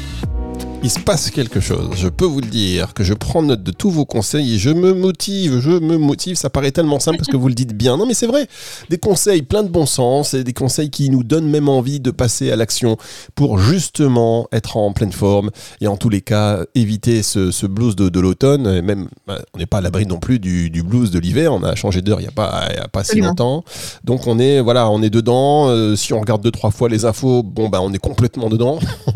il 0.84 0.90
se 0.90 0.98
passe 0.98 1.30
quelque 1.30 1.60
chose. 1.60 1.90
Je 1.94 2.08
peux 2.08 2.24
vous 2.24 2.40
le 2.40 2.48
dire, 2.48 2.92
que 2.92 3.04
je 3.04 3.14
prends 3.14 3.42
note 3.42 3.62
de 3.62 3.70
tous 3.70 3.90
vos 3.90 4.04
conseils 4.04 4.54
et 4.54 4.58
je 4.58 4.70
me 4.70 4.92
motive, 4.92 5.60
je 5.60 5.70
me 5.70 5.96
motive. 5.96 6.34
Ça 6.34 6.50
paraît 6.50 6.72
tellement 6.72 6.98
simple 6.98 7.18
parce 7.18 7.28
que 7.28 7.36
vous 7.36 7.46
le 7.46 7.54
dites 7.54 7.76
bien. 7.76 7.96
Non, 7.96 8.04
mais 8.04 8.14
c'est 8.14 8.26
vrai. 8.26 8.48
Des 8.90 8.98
conseils 8.98 9.42
plein 9.42 9.62
de 9.62 9.68
bon 9.68 9.86
sens 9.86 10.34
et 10.34 10.42
des 10.42 10.52
conseils 10.52 10.90
qui 10.90 11.08
nous 11.08 11.22
donnent 11.22 11.48
même 11.48 11.68
envie 11.68 12.00
de 12.00 12.10
passer 12.10 12.50
à 12.50 12.56
l'action 12.56 12.96
pour 13.36 13.58
justement 13.58 14.48
être 14.50 14.76
en 14.76 14.92
pleine 14.92 15.12
forme 15.12 15.50
et 15.80 15.86
en 15.86 15.96
tous 15.96 16.08
les 16.08 16.20
cas 16.20 16.64
éviter 16.74 17.22
ce, 17.22 17.66
blues 17.66 17.94
de, 17.94 18.20
l'automne. 18.20 18.80
Même, 18.80 19.08
bah, 19.26 19.38
on 19.54 19.58
n'est 19.58 19.66
pas 19.66 19.78
à 19.78 19.82
l'abri 19.82 20.06
non 20.06 20.18
plus 20.18 20.40
du, 20.40 20.82
blues 20.82 21.12
de 21.12 21.20
l'hiver. 21.20 21.52
On 21.52 21.62
a 21.62 21.76
changé 21.76 22.02
d'heure 22.02 22.20
il 22.20 22.24
n'y 22.24 22.28
a 22.28 22.32
pas, 22.32 22.48
a 22.48 22.88
pas 22.88 23.04
si 23.04 23.20
longtemps. 23.20 23.62
Donc 24.02 24.26
on 24.26 24.40
est, 24.40 24.60
voilà, 24.60 24.90
on 24.90 25.00
est 25.00 25.10
dedans. 25.10 25.68
Euh, 25.68 25.94
si 25.94 26.12
on 26.12 26.20
regarde 26.20 26.42
deux, 26.42 26.50
trois 26.50 26.72
fois 26.72 26.88
les 26.88 27.04
infos, 27.04 27.44
bon, 27.44 27.68
bah, 27.68 27.80
on 27.82 27.92
est 27.92 27.98
complètement 27.98 28.48
dedans. 28.48 28.80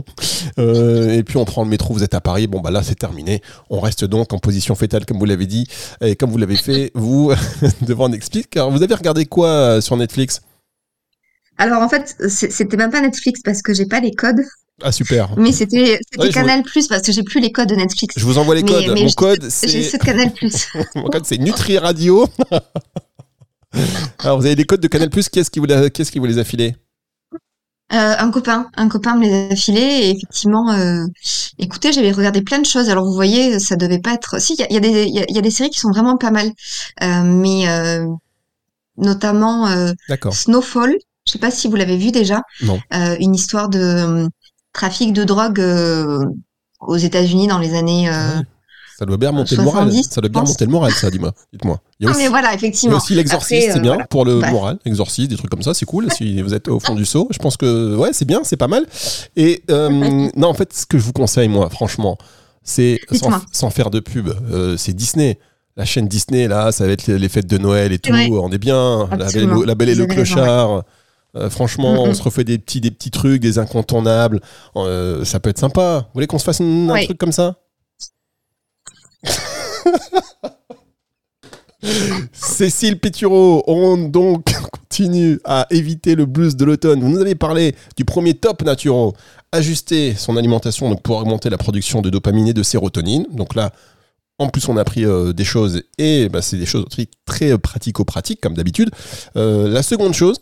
Euh, 0.59 1.11
et 1.11 1.23
puis 1.23 1.37
on 1.37 1.45
prend 1.45 1.65
le 1.65 1.71
métro, 1.71 1.93
vous 1.93 2.03
êtes 2.03 2.15
à 2.15 2.21
Paris, 2.21 2.47
bon 2.47 2.61
bah 2.61 2.71
là 2.71 2.83
c'est 2.83 2.95
terminé. 2.95 3.43
On 3.71 3.81
reste 3.81 4.05
donc 4.05 4.33
en 4.33 4.39
position 4.39 4.75
fétale 4.75 5.07
comme 5.07 5.19
vous 5.19 5.25
l'avez 5.25 5.47
dit 5.47 5.67
et 6.01 6.17
comme 6.17 6.31
vous 6.31 6.39
l'avez 6.39 6.57
fait 6.57 6.91
vous 6.95 7.33
devant 7.83 8.09
Netflix. 8.09 8.49
Alors 8.57 8.71
vous 8.71 8.83
avez 8.83 8.95
regardé 8.95 9.27
quoi 9.27 9.49
euh, 9.49 9.81
sur 9.81 9.97
Netflix? 9.97 10.41
Alors 11.59 11.83
en 11.83 11.89
fait 11.89 12.17
c'était 12.29 12.77
même 12.77 12.91
pas 12.91 13.01
Netflix 13.01 13.41
parce 13.45 13.63
que 13.63 13.75
j'ai 13.75 13.87
pas 13.87 14.01
les 14.01 14.13
codes. 14.13 14.43
Ah 14.83 14.93
super. 14.93 15.35
Mais 15.39 15.53
c'était 15.53 15.99
Canal 16.33 16.63
Plus 16.63 16.87
parce 16.87 17.03
que 17.03 17.11
j'ai 17.11 17.23
plus 17.23 17.41
les 17.41 17.51
codes 17.51 17.71
de 17.71 17.77
Netflix. 17.77 18.15
Je 18.19 18.25
vous 18.25 18.37
envoie 18.37 18.55
les 18.55 18.63
codes. 18.63 18.89
Mon 18.89 19.09
code 19.11 19.49
c'est 19.49 19.69
j'ai 19.69 19.99
Canal 19.99 20.33
Plus. 20.33 20.69
Mon 20.95 21.05
code 21.05 21.25
c'est 21.25 21.39
Nutri 21.39 21.79
Radio. 21.79 22.27
Alors 24.19 24.39
vous 24.39 24.47
avez 24.47 24.55
des 24.55 24.65
codes 24.65 24.81
de 24.81 24.89
Canal 24.89 25.11
Plus, 25.11 25.29
qui 25.29 25.39
est-ce 25.39 25.51
qui 25.51 25.59
vous, 25.59 25.67
qui 25.67 26.19
vous 26.19 26.25
les 26.27 26.39
a 26.39 26.45
filés? 26.45 26.77
Un 27.91 28.31
copain, 28.31 28.69
un 28.77 28.89
copain 28.89 29.17
me 29.17 29.23
les 29.23 29.53
a 29.53 29.57
filés 29.57 29.81
et 29.81 30.11
effectivement, 30.11 30.75
écoutez, 31.59 31.93
j'avais 31.93 32.13
regardé 32.13 32.43
plein 32.43 32.59
de 32.59 32.67
choses. 32.67 32.89
Alors 32.89 33.05
vous 33.05 33.15
voyez, 33.15 33.59
ça 33.59 33.77
devait 33.77 34.01
pas 34.01 34.15
être. 34.15 34.41
Si, 34.41 34.55
il 34.55 34.61
y 34.61 34.65
a, 34.65 34.73
y, 34.73 34.77
a 34.77 34.81
des, 34.81 35.05
y, 35.07 35.25
y 35.33 35.39
a 35.39 35.41
des 35.41 35.51
séries 35.51 35.71
qui 35.71 35.81
sont 35.81 35.91
vraiment 35.91 36.17
pas 36.17 36.31
mal, 36.31 36.51
mais 37.01 37.67
notamment 38.97 39.69
Snowfall. 40.31 40.97
Je 41.27 41.33
sais 41.33 41.39
pas 41.39 41.51
si 41.51 41.69
vous 41.69 41.77
l'avez 41.77 41.97
vu 41.97 42.13
déjà. 42.13 42.43
Non. 42.63 42.81
une 43.21 43.35
histoire 43.35 43.69
de 43.69 44.29
trafic 44.73 45.13
de 45.13 45.25
drogue 45.25 45.63
aux 46.81 46.97
États-Unis 46.97 47.47
dans 47.47 47.59
les 47.59 47.75
années. 47.75 48.09
Ah 48.09 48.43
ça 48.99 49.05
doit 49.05 49.17
bien 49.17 49.31
remonter 49.31 49.57
le 49.57 49.63
moral. 49.63 49.93
Ça 50.09 50.21
doit 50.21 50.29
bien 50.31 50.41
remonter 50.41 50.65
le 50.65 50.71
moral, 50.71 50.93
ça, 50.93 51.11
dis-moi. 51.11 51.33
Dites-moi. 51.53 51.81
Ah, 52.07 52.13
mais 52.17 52.29
voilà, 52.29 52.55
effectivement. 52.55 52.93
Il 52.93 52.99
y 52.99 53.01
a 53.01 53.03
aussi 53.03 53.15
l'exorciste, 53.15 53.73
c'est 53.73 53.81
bien 53.81 53.99
pour 54.11 54.25
le 54.25 54.37
moral. 54.37 54.79
Exorciste, 54.85 55.31
des 55.31 55.37
trucs 55.37 55.51
comme 55.51 55.63
ça, 55.63 55.75
c'est 55.75 55.87
cool. 55.87 56.11
Si 56.13 56.41
vous 56.43 56.55
êtes 56.55 56.69
au 56.69 56.81
fond 56.81 56.95
du 56.95 57.05
seau, 57.05 57.29
je 57.31 57.39
pense 57.39 57.57
que 57.57 57.97
ouais, 57.97 58.11
c'est 58.13 58.25
bien, 58.25 58.41
c'est 58.45 58.57
pas 58.57 58.69
mal. 58.69 58.87
Et 59.37 59.63
non, 59.69 60.49
en 60.49 60.55
fait, 60.55 60.73
ce 60.73 60.87
que 60.87 60.99
je 60.99 61.05
vous 61.05 61.13
conseille, 61.13 61.49
moi, 61.49 61.69
franchement, 61.71 62.17
c'est 62.63 63.01
sans, 63.53 63.71
faire 63.71 63.91
de 63.91 64.01
pub, 64.01 64.31
c'est 64.77 64.95
Disney 64.95 65.39
la 65.77 65.85
chaîne 65.85 66.09
Disney, 66.09 66.49
là, 66.49 66.73
ça 66.73 66.87
va 66.87 66.93
être 66.93 67.07
les 67.07 67.29
fêtes 67.29 67.47
de 67.47 67.59
Noël 67.59 67.93
et 67.93 67.99
tout. 67.99 68.13
On 68.13 68.51
est 68.51 68.59
bien. 68.59 69.09
La 69.67 69.75
belle, 69.75 69.91
et 69.91 69.95
le 69.95 70.07
clochard. 70.07 70.85
Euh, 71.37 71.51
franchement, 71.51 72.03
on 72.03 72.15
se 72.15 72.23
refait 72.23 72.45
des 72.45 72.57
petits, 72.57 72.81
des 72.81 72.91
petits 72.91 73.11
trucs, 73.11 73.43
des 73.43 73.59
incontournables. 73.59 74.41
Euh, 74.77 75.25
ça 75.25 75.39
peut 75.39 75.51
être 75.51 75.59
sympa. 75.59 76.07
Vous 76.07 76.15
voulez 76.15 76.27
qu'on 76.27 76.39
se 76.39 76.45
fasse 76.45 76.61
un 76.61 77.05
truc 77.05 77.19
comme 77.19 77.33
ça? 77.33 77.57
Cécile 82.33 82.99
Pétureau, 82.99 83.63
on 83.67 83.97
donc 83.97 84.53
continue 84.71 85.39
à 85.45 85.67
éviter 85.71 86.15
le 86.15 86.27
blues 86.27 86.57
de 86.57 86.65
l'automne. 86.65 87.01
Vous 87.01 87.09
nous 87.09 87.21
avez 87.21 87.35
parlé 87.35 87.75
du 87.97 88.05
premier 88.05 88.35
top 88.35 88.63
naturo, 88.63 89.15
ajuster 89.53 90.15
son 90.15 90.37
alimentation 90.37 90.95
pour 90.97 91.17
augmenter 91.17 91.51
la 91.51 91.59
production 91.59 92.03
de 92.03 92.11
dopamine 92.11 92.49
et 92.49 92.55
de 92.55 92.63
sérotonine. 92.63 93.27
Donc 93.31 93.55
là, 93.55 93.73
en 94.39 94.49
plus, 94.49 94.69
on 94.69 94.77
a 94.77 94.81
appris 94.81 95.05
euh, 95.05 95.33
des 95.33 95.45
choses 95.45 95.83
et 95.99 96.29
bah, 96.29 96.43
c'est 96.43 96.57
des 96.57 96.67
choses 96.67 96.87
très 97.25 97.57
pratico-pratiques 97.59 98.41
comme 98.41 98.55
d'habitude. 98.55 98.91
la 99.35 99.83
seconde 99.83 100.15
chose, 100.15 100.41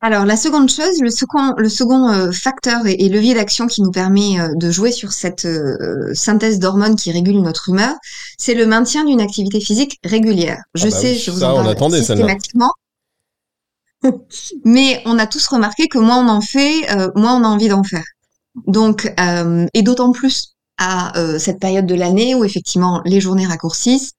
alors 0.00 0.24
la 0.24 0.36
seconde 0.36 0.70
chose, 0.70 1.00
le 1.00 1.10
second, 1.10 1.54
le 1.56 1.68
second 1.68 2.08
euh, 2.08 2.30
facteur 2.30 2.86
et, 2.86 3.08
levier 3.08 3.34
d'action 3.34 3.66
qui 3.66 3.82
nous 3.82 3.90
permet 3.90 4.38
euh, 4.38 4.54
de 4.54 4.70
jouer 4.70 4.92
sur 4.92 5.12
cette 5.12 5.44
euh, 5.44 6.14
synthèse 6.14 6.60
d'hormones 6.60 6.94
qui 6.94 7.10
régule 7.10 7.42
notre 7.42 7.70
humeur, 7.70 7.94
c'est 8.38 8.54
le 8.54 8.66
maintien 8.66 9.04
d'une 9.04 9.20
activité 9.20 9.60
physique 9.60 9.98
régulière. 10.04 10.62
Je 10.74 10.86
ah 10.86 10.90
bah 10.90 10.96
sais, 10.96 11.14
je 11.16 11.30
vous 11.32 11.42
en 11.42 11.74
parle 11.74 11.96
systématiquement. 11.96 12.70
Mais 14.64 15.02
on 15.04 15.18
a 15.18 15.26
tous 15.26 15.44
remarqué 15.48 15.88
que 15.88 15.98
moins 15.98 16.24
on 16.24 16.28
en 16.28 16.40
fait, 16.40 16.86
moins 17.16 17.34
on 17.34 17.42
a 17.42 17.48
envie 17.48 17.68
d'en 17.68 17.82
faire. 17.82 18.04
Donc, 18.66 19.12
et 19.74 19.82
d'autant 19.82 20.12
plus 20.12 20.54
à 20.78 21.12
cette 21.40 21.58
période 21.58 21.86
de 21.86 21.96
l'année 21.96 22.36
où 22.36 22.44
effectivement 22.44 23.02
les 23.04 23.20
journées 23.20 23.46
raccourcissent, 23.46 24.12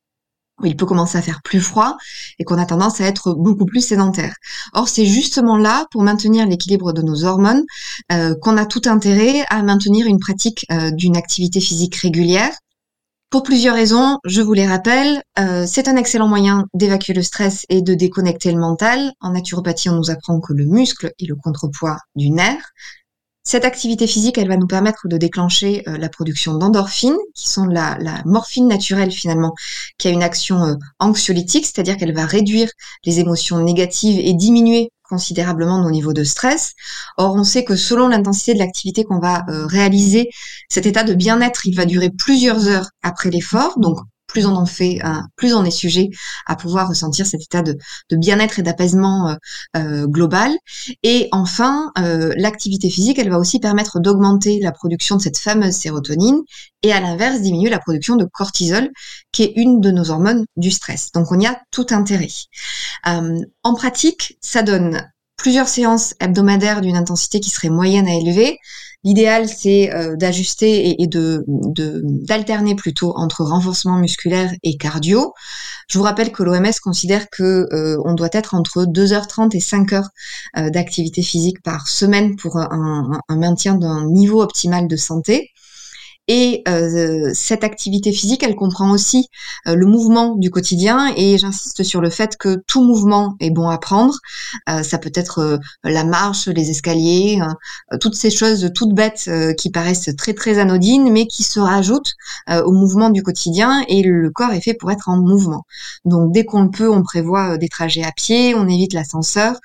il 0.63 0.75
peut 0.75 0.85
commencer 0.85 1.17
à 1.17 1.21
faire 1.21 1.41
plus 1.43 1.61
froid 1.61 1.97
et 2.37 2.43
qu'on 2.43 2.57
a 2.57 2.65
tendance 2.65 3.01
à 3.01 3.05
être 3.05 3.33
beaucoup 3.33 3.65
plus 3.65 3.81
sédentaire. 3.85 4.35
Or, 4.73 4.87
c'est 4.87 5.05
justement 5.05 5.57
là, 5.57 5.85
pour 5.91 6.03
maintenir 6.03 6.47
l'équilibre 6.47 6.93
de 6.93 7.01
nos 7.01 7.23
hormones, 7.23 7.63
euh, 8.11 8.35
qu'on 8.41 8.57
a 8.57 8.65
tout 8.65 8.81
intérêt 8.85 9.45
à 9.49 9.61
maintenir 9.63 10.07
une 10.07 10.19
pratique 10.19 10.65
euh, 10.71 10.91
d'une 10.91 11.17
activité 11.17 11.59
physique 11.59 11.95
régulière. 11.95 12.51
Pour 13.29 13.43
plusieurs 13.43 13.75
raisons, 13.75 14.17
je 14.25 14.41
vous 14.41 14.53
les 14.53 14.65
rappelle, 14.65 15.21
euh, 15.37 15.65
c'est 15.67 15.87
un 15.87 15.95
excellent 15.97 16.27
moyen 16.27 16.65
d'évacuer 16.73 17.13
le 17.13 17.21
stress 17.21 17.63
et 17.69 17.83
de 17.83 17.93
déconnecter 17.93 18.51
le 18.51 18.59
mental. 18.59 19.11
En 19.21 19.33
naturopathie, 19.33 19.89
on 19.89 19.97
nous 19.97 20.09
apprend 20.09 20.39
que 20.39 20.51
le 20.51 20.65
muscle 20.65 21.11
est 21.19 21.27
le 21.27 21.35
contrepoids 21.35 21.99
du 22.15 22.31
nerf. 22.31 22.71
Cette 23.51 23.65
activité 23.65 24.05
physique, 24.05 24.37
elle 24.37 24.47
va 24.47 24.57
nous 24.57 24.67
permettre 24.67 25.07
de 25.07 25.17
déclencher 25.17 25.81
euh, 25.87 25.97
la 25.97 26.07
production 26.07 26.53
d'endorphines, 26.53 27.17
qui 27.33 27.49
sont 27.49 27.65
la, 27.65 27.97
morphine 28.23 28.67
naturelle 28.67 29.09
finalement, 29.09 29.55
qui 29.97 30.07
a 30.07 30.11
une 30.11 30.21
action 30.21 30.63
euh, 30.63 30.75
anxiolytique, 30.99 31.65
c'est-à-dire 31.65 31.97
qu'elle 31.97 32.13
va 32.13 32.27
réduire 32.27 32.69
les 33.05 33.19
émotions 33.19 33.59
négatives 33.59 34.19
et 34.19 34.35
diminuer 34.35 34.91
considérablement 35.01 35.81
nos 35.81 35.89
niveaux 35.89 36.13
de 36.13 36.23
stress. 36.23 36.75
Or, 37.17 37.33
on 37.33 37.43
sait 37.43 37.63
que 37.63 37.75
selon 37.75 38.09
l'intensité 38.09 38.53
de 38.53 38.59
l'activité 38.59 39.03
qu'on 39.03 39.17
va 39.17 39.43
euh, 39.49 39.65
réaliser, 39.65 40.29
cet 40.69 40.85
état 40.85 41.03
de 41.03 41.15
bien-être, 41.15 41.65
il 41.65 41.75
va 41.75 41.85
durer 41.85 42.11
plusieurs 42.11 42.67
heures 42.67 42.91
après 43.01 43.31
l'effort. 43.31 43.79
Donc, 43.79 43.97
plus 44.29 44.45
on 44.45 44.55
en 44.55 44.65
fait, 44.65 44.99
plus 45.35 45.53
on 45.53 45.65
est 45.65 45.71
sujet 45.71 46.09
à 46.45 46.55
pouvoir 46.55 46.87
ressentir 46.87 47.25
cet 47.25 47.41
état 47.41 47.61
de, 47.61 47.77
bien-être 48.11 48.59
et 48.59 48.61
d'apaisement 48.61 49.29
euh, 49.29 49.35
euh, 49.77 50.07
global. 50.07 50.51
Et 51.03 51.27
enfin, 51.31 51.91
euh, 51.97 52.31
l'activité 52.37 52.89
physique, 52.89 53.19
elle 53.19 53.29
va 53.29 53.39
aussi 53.39 53.59
permettre 53.59 53.99
d'augmenter 53.99 54.59
la 54.61 54.71
production 54.71 55.15
de 55.15 55.21
cette 55.21 55.37
fameuse 55.37 55.73
sérotonine 55.73 56.41
et 56.83 56.93
à 56.93 57.01
l'inverse 57.01 57.41
diminuer 57.41 57.69
la 57.69 57.79
production 57.79 58.15
de 58.15 58.25
cortisol, 58.25 58.89
qui 59.31 59.43
est 59.43 59.53
une 59.55 59.81
de 59.81 59.91
nos 59.91 60.11
hormones 60.11 60.45
du 60.55 60.71
stress. 60.71 61.11
Donc 61.11 61.31
on 61.31 61.39
y 61.39 61.47
a 61.47 61.59
tout 61.71 61.87
intérêt. 61.89 62.29
en 63.05 63.73
pratique, 63.73 64.37
ça 64.41 64.61
donne 64.61 65.01
plusieurs 65.35 65.69
séances 65.69 66.15
hebdomadaires 66.19 66.81
d'une 66.81 66.97
intensité 66.97 67.39
qui 67.39 67.49
serait 67.49 67.69
moyenne 67.69 68.07
à 68.07 68.13
élevée, 68.13 68.57
L'idéal, 69.05 69.47
c'est 69.47 69.93
euh, 69.93 70.17
d'ajuster 70.17 71.01
et, 71.01 71.07
d'alterner 71.07 72.75
plutôt 72.75 73.13
entre 73.15 73.45
renforcement 73.45 73.97
musculaire 73.97 74.51
et 74.61 74.75
cardio. 74.75 75.33
Je 75.87 75.97
vous 75.97 76.03
rappelle 76.03 76.33
que 76.33 76.43
l'OMS 76.43 76.79
considère 76.83 77.29
que 77.29 77.67
euh, 77.71 77.97
on 78.03 78.13
doit 78.13 78.29
être 78.33 78.55
entre 78.55 78.83
2h30 78.83 79.55
et 79.55 79.59
5h 79.59 80.03
euh, 80.57 80.69
d'activité 80.69 81.21
physique 81.21 81.63
par 81.63 81.87
semaine 81.87 82.35
pour 82.35 82.57
un 82.57 83.21
maintien 83.29 83.75
d'un 83.75 84.05
niveau 84.05 84.41
optimal 84.41 84.87
de 84.89 84.97
santé. 84.97 85.51
Et 86.29 86.61
euh, 86.67 87.31
cette 87.33 87.63
activité 87.63 88.11
physique, 88.11 88.43
elle 88.43 88.55
comprend 88.55 88.91
aussi 88.91 89.29
euh, 89.67 89.73
le 89.73 89.87
mouvement 89.87 90.35
du 90.35 90.51
quotidien. 90.51 91.11
Et 91.17 91.39
j'insiste 91.39 91.81
sur 91.81 92.01
le 92.01 92.11
fait 92.11 92.37
que 92.37 92.61
tout 92.67 92.83
mouvement 92.83 93.35
est 93.39 93.49
bon 93.49 93.67
à 93.67 93.79
prendre. 93.79 94.13
Euh, 94.69 94.83
ça 94.83 94.99
peut 94.99 95.11
être 95.15 95.59
la 95.83 96.03
marche, 96.03 96.47
les 96.47 96.69
escaliers, 96.69 97.41
toutes 97.99 98.13
ces 98.13 98.29
choses 98.29 98.69
toutes 98.75 98.93
bêtes 98.93 99.29
qui 99.57 99.71
paraissent 99.71 100.11
très 100.15 100.33
très 100.33 100.59
anodines, 100.59 101.11
mais 101.11 101.25
qui 101.25 101.41
se 101.41 101.59
rajoutent 101.59 102.13
au 102.47 102.71
mouvement 102.71 103.09
du 103.09 103.23
quotidien. 103.23 103.83
Et 103.87 104.03
le 104.03 104.29
corps 104.29 104.51
est 104.51 104.61
fait 104.61 104.75
pour 104.75 104.91
être 104.91 105.09
en 105.09 105.17
mouvement. 105.17 105.65
Donc 106.05 106.31
dès 106.31 106.45
qu'on 106.45 106.63
le 106.63 106.69
peut, 106.69 106.91
on 106.91 107.01
prévoit 107.01 107.57
des 107.57 107.69
trajets 107.69 108.03
à 108.03 108.11
pied, 108.11 108.53
on 108.53 108.67
évite 108.67 108.93
l'ascenseur. 108.93 109.55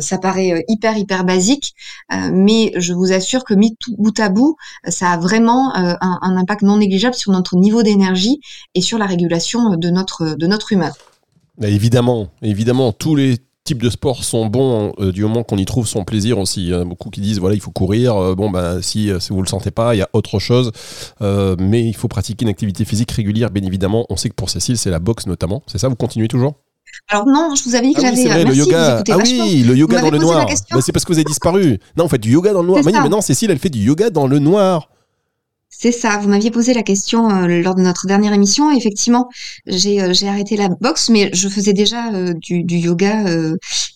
ça 0.00 0.18
paraît 0.18 0.64
hyper 0.66 0.96
hyper 0.96 1.24
basique, 1.24 1.74
mais 2.32 2.72
je 2.76 2.92
vous 2.94 3.12
assure 3.12 3.44
que 3.44 3.54
mis 3.54 3.76
tout 3.76 3.94
bout 3.96 4.18
à 4.18 4.28
bout, 4.28 4.56
ça 4.88 5.12
a 5.12 5.16
vraiment 5.18 5.72
un, 6.00 6.36
impact 6.36 6.62
non 6.62 6.78
négligeable 6.78 7.14
sur 7.14 7.32
notre 7.32 7.56
niveau 7.56 7.82
d'énergie 7.82 8.40
et 8.74 8.80
sur 8.80 8.98
la 8.98 9.06
régulation 9.06 9.76
de 9.76 9.90
notre, 9.90 10.36
de 10.36 10.46
notre 10.46 10.72
humeur. 10.72 10.94
Évidemment, 11.62 12.28
évidemment, 12.42 12.92
tous 12.92 13.14
les 13.14 13.38
types 13.64 13.82
de 13.82 13.90
sports 13.90 14.24
sont 14.24 14.46
bons 14.46 14.92
euh, 14.98 15.12
du 15.12 15.22
moment 15.22 15.42
qu'on 15.42 15.58
y 15.58 15.64
trouve 15.64 15.86
son 15.86 16.04
plaisir 16.04 16.38
aussi. 16.38 16.62
Il 16.62 16.68
y 16.70 16.74
a 16.74 16.84
beaucoup 16.84 17.10
qui 17.10 17.20
disent 17.20 17.38
voilà 17.38 17.54
il 17.54 17.60
faut 17.60 17.70
courir. 17.70 18.16
Euh, 18.16 18.34
bon 18.34 18.50
ben 18.50 18.80
si, 18.82 19.10
si 19.20 19.32
vous 19.32 19.42
le 19.42 19.48
sentez 19.48 19.70
pas, 19.70 19.94
il 19.94 19.98
y 19.98 20.02
a 20.02 20.08
autre 20.12 20.38
chose. 20.38 20.72
Euh, 21.20 21.54
mais 21.58 21.86
il 21.86 21.94
faut 21.94 22.08
pratiquer 22.08 22.44
une 22.44 22.48
activité 22.48 22.84
physique 22.84 23.10
régulière, 23.10 23.50
bien 23.50 23.62
évidemment. 23.62 24.06
On 24.08 24.16
sait 24.16 24.30
que 24.30 24.34
pour 24.34 24.50
Cécile 24.50 24.78
c'est 24.78 24.90
la 24.90 24.98
boxe 24.98 25.26
notamment. 25.26 25.62
C'est 25.66 25.78
ça, 25.78 25.88
vous 25.88 25.96
continuez 25.96 26.28
toujours? 26.28 26.54
Alors 27.08 27.26
non, 27.26 27.54
je 27.54 27.62
vous 27.64 27.74
avais 27.74 27.88
dit 27.88 27.94
que 27.94 28.00
ah 28.00 28.12
j'avais. 28.14 28.44
le 28.44 28.54
yoga. 28.54 29.02
Ah 29.08 29.16
oui, 29.18 29.62
le 29.66 29.76
yoga 29.76 30.00
dans 30.00 30.10
le 30.10 30.18
noir. 30.18 30.46
C'est 30.80 30.92
parce 30.92 31.04
que 31.04 31.12
vous 31.12 31.18
avez 31.18 31.24
disparu. 31.24 31.78
Non, 31.96 32.04
en 32.04 32.08
fait, 32.08 32.18
du 32.18 32.32
yoga 32.32 32.52
dans 32.52 32.62
le 32.62 32.68
noir. 32.68 32.82
Mais 32.84 33.08
non, 33.08 33.20
Cécile, 33.20 33.50
elle 33.50 33.58
fait 33.58 33.68
du 33.68 33.80
yoga 33.80 34.10
dans 34.10 34.26
le 34.26 34.38
noir. 34.38 34.88
C'est 35.82 35.92
ça, 35.92 36.18
vous 36.18 36.28
m'aviez 36.28 36.50
posé 36.50 36.74
la 36.74 36.82
question 36.82 37.30
euh, 37.30 37.62
lors 37.62 37.74
de 37.74 37.80
notre 37.80 38.06
dernière 38.06 38.34
émission. 38.34 38.70
Effectivement, 38.70 39.30
j'ai 39.66 40.02
euh, 40.02 40.12
arrêté 40.28 40.54
la 40.58 40.68
boxe, 40.68 41.08
mais 41.08 41.30
je 41.32 41.48
faisais 41.48 41.72
déjà 41.72 42.12
euh, 42.12 42.34
du, 42.34 42.76
yoga 42.76 43.24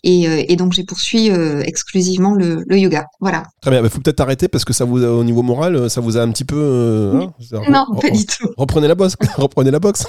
et, 0.03 0.57
donc 0.57 0.73
j'ai 0.73 0.85
poursuivi 0.85 1.29
exclusivement 1.67 2.33
le, 2.33 2.65
yoga. 2.71 3.05
Voilà. 3.21 3.43
Très 3.61 3.71
bien, 3.71 3.83
il 3.83 3.91
faut 3.91 4.01
peut-être 4.01 4.21
arrêter 4.21 4.49
parce 4.49 4.65
que 4.65 4.73
ça 4.73 4.87
vous, 4.87 5.05
au 5.05 5.25
niveau 5.25 5.43
moral, 5.43 5.91
ça 5.91 6.01
vous 6.01 6.17
a 6.17 6.23
un 6.23 6.31
petit 6.31 6.47
peu. 6.47 7.21
Hein, 7.21 7.61
non, 7.69 7.85
pas 8.01 8.09
du 8.09 8.25
tout. 8.25 8.49
Reprenez 8.57 8.89
la 8.89 8.95
boxe. 8.95 9.17
reprenez 9.37 9.71
la 9.71 9.79
boxe. 9.79 10.07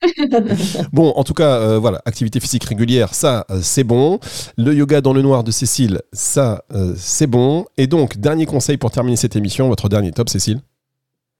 bon, 0.94 1.10
en 1.10 1.24
tout 1.24 1.34
cas, 1.34 1.76
voilà, 1.76 2.00
activité 2.06 2.40
physique 2.40 2.64
régulière, 2.64 3.12
ça, 3.12 3.44
c'est 3.60 3.84
bon. 3.84 4.18
Le 4.56 4.72
yoga 4.72 5.02
dans 5.02 5.12
le 5.12 5.20
noir 5.20 5.44
de 5.44 5.50
Cécile, 5.50 6.00
ça, 6.14 6.64
c'est 6.96 7.26
bon. 7.26 7.66
Et 7.76 7.86
donc, 7.86 8.16
dernier 8.16 8.46
conseil 8.46 8.78
pour 8.78 8.90
terminer 8.90 9.16
cette 9.16 9.36
émission, 9.36 9.68
votre 9.68 9.90
dernier 9.90 10.12
top, 10.12 10.30
Cécile? 10.30 10.62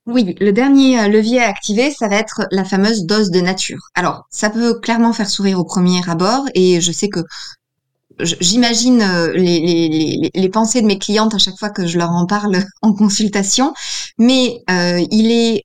Oui, 0.07 0.35
le 0.41 0.51
dernier 0.53 0.99
euh, 0.99 1.09
levier 1.09 1.41
à 1.41 1.49
activer, 1.49 1.91
ça 1.91 2.09
va 2.09 2.17
être 2.17 2.43
la 2.51 2.65
fameuse 2.65 3.05
dose 3.05 3.31
de 3.31 3.41
nature. 3.41 3.91
Alors, 3.95 4.27
ça 4.31 4.51
peut 4.51 4.81
clairement 4.81 5.13
faire 5.13 5.29
sourire 5.29 5.59
au 5.59 5.65
premier 5.65 6.01
abord, 6.09 6.47
et 6.55 6.81
je 6.81 6.91
sais 6.91 7.09
que 7.09 7.21
j'imagine 8.19 9.03
euh, 9.03 9.33
les, 9.35 10.51
pensées 10.53 10.81
de 10.83 10.87
mes 10.87 10.99
clientes 10.99 11.35
à 11.35 11.39
chaque 11.39 11.59
fois 11.59 11.71
que 11.71 11.87
je 11.87 11.99
leur 11.99 12.11
en 12.11 12.27
parle 12.27 12.65
en 12.83 12.93
consultation, 12.95 13.75
mais 14.19 14.63
euh, 14.71 15.05
il 15.11 15.31
est 15.31 15.65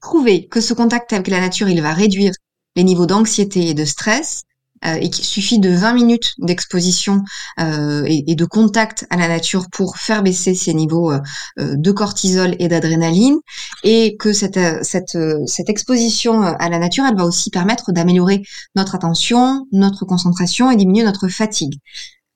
prouvé 0.00 0.46
que 0.46 0.60
ce 0.60 0.74
contact 0.74 1.12
avec 1.12 1.28
la 1.28 1.40
nature, 1.40 1.68
il 1.68 1.80
va 1.80 1.92
réduire 1.92 2.32
les 2.76 2.84
niveaux 2.84 3.06
d'anxiété 3.06 3.68
et 3.70 3.74
de 3.74 3.84
stress, 3.84 4.44
euh, 4.84 4.94
et 4.94 5.10
qu'il 5.10 5.24
suffit 5.24 5.58
de 5.58 5.70
20 5.70 5.94
minutes 5.94 6.34
d'exposition 6.38 7.22
euh, 7.60 8.02
et, 8.06 8.34
de 8.34 8.44
contact 8.44 9.06
à 9.10 9.16
la 9.16 9.28
nature 9.28 9.66
pour 9.70 9.96
faire 9.96 10.22
baisser 10.22 10.54
ces 10.54 10.74
niveaux 10.74 11.12
euh, 11.12 11.20
de 11.56 11.92
cortisol 11.92 12.54
et 12.58 12.68
d'adrénaline, 12.68 13.38
et 13.84 14.16
que 14.16 14.32
cette, 14.32 14.58
cette, 14.84 15.16
cette 15.46 15.68
exposition 15.68 16.42
à 16.42 16.68
la 16.68 16.78
nature, 16.78 17.04
elle 17.08 17.16
va 17.16 17.24
aussi 17.24 17.50
permettre 17.50 17.92
d'améliorer 17.92 18.42
notre 18.74 18.94
attention, 18.94 19.66
notre 19.72 20.04
concentration 20.04 20.70
et 20.70 20.76
diminuer 20.76 21.04
notre 21.04 21.28
fatigue. 21.28 21.78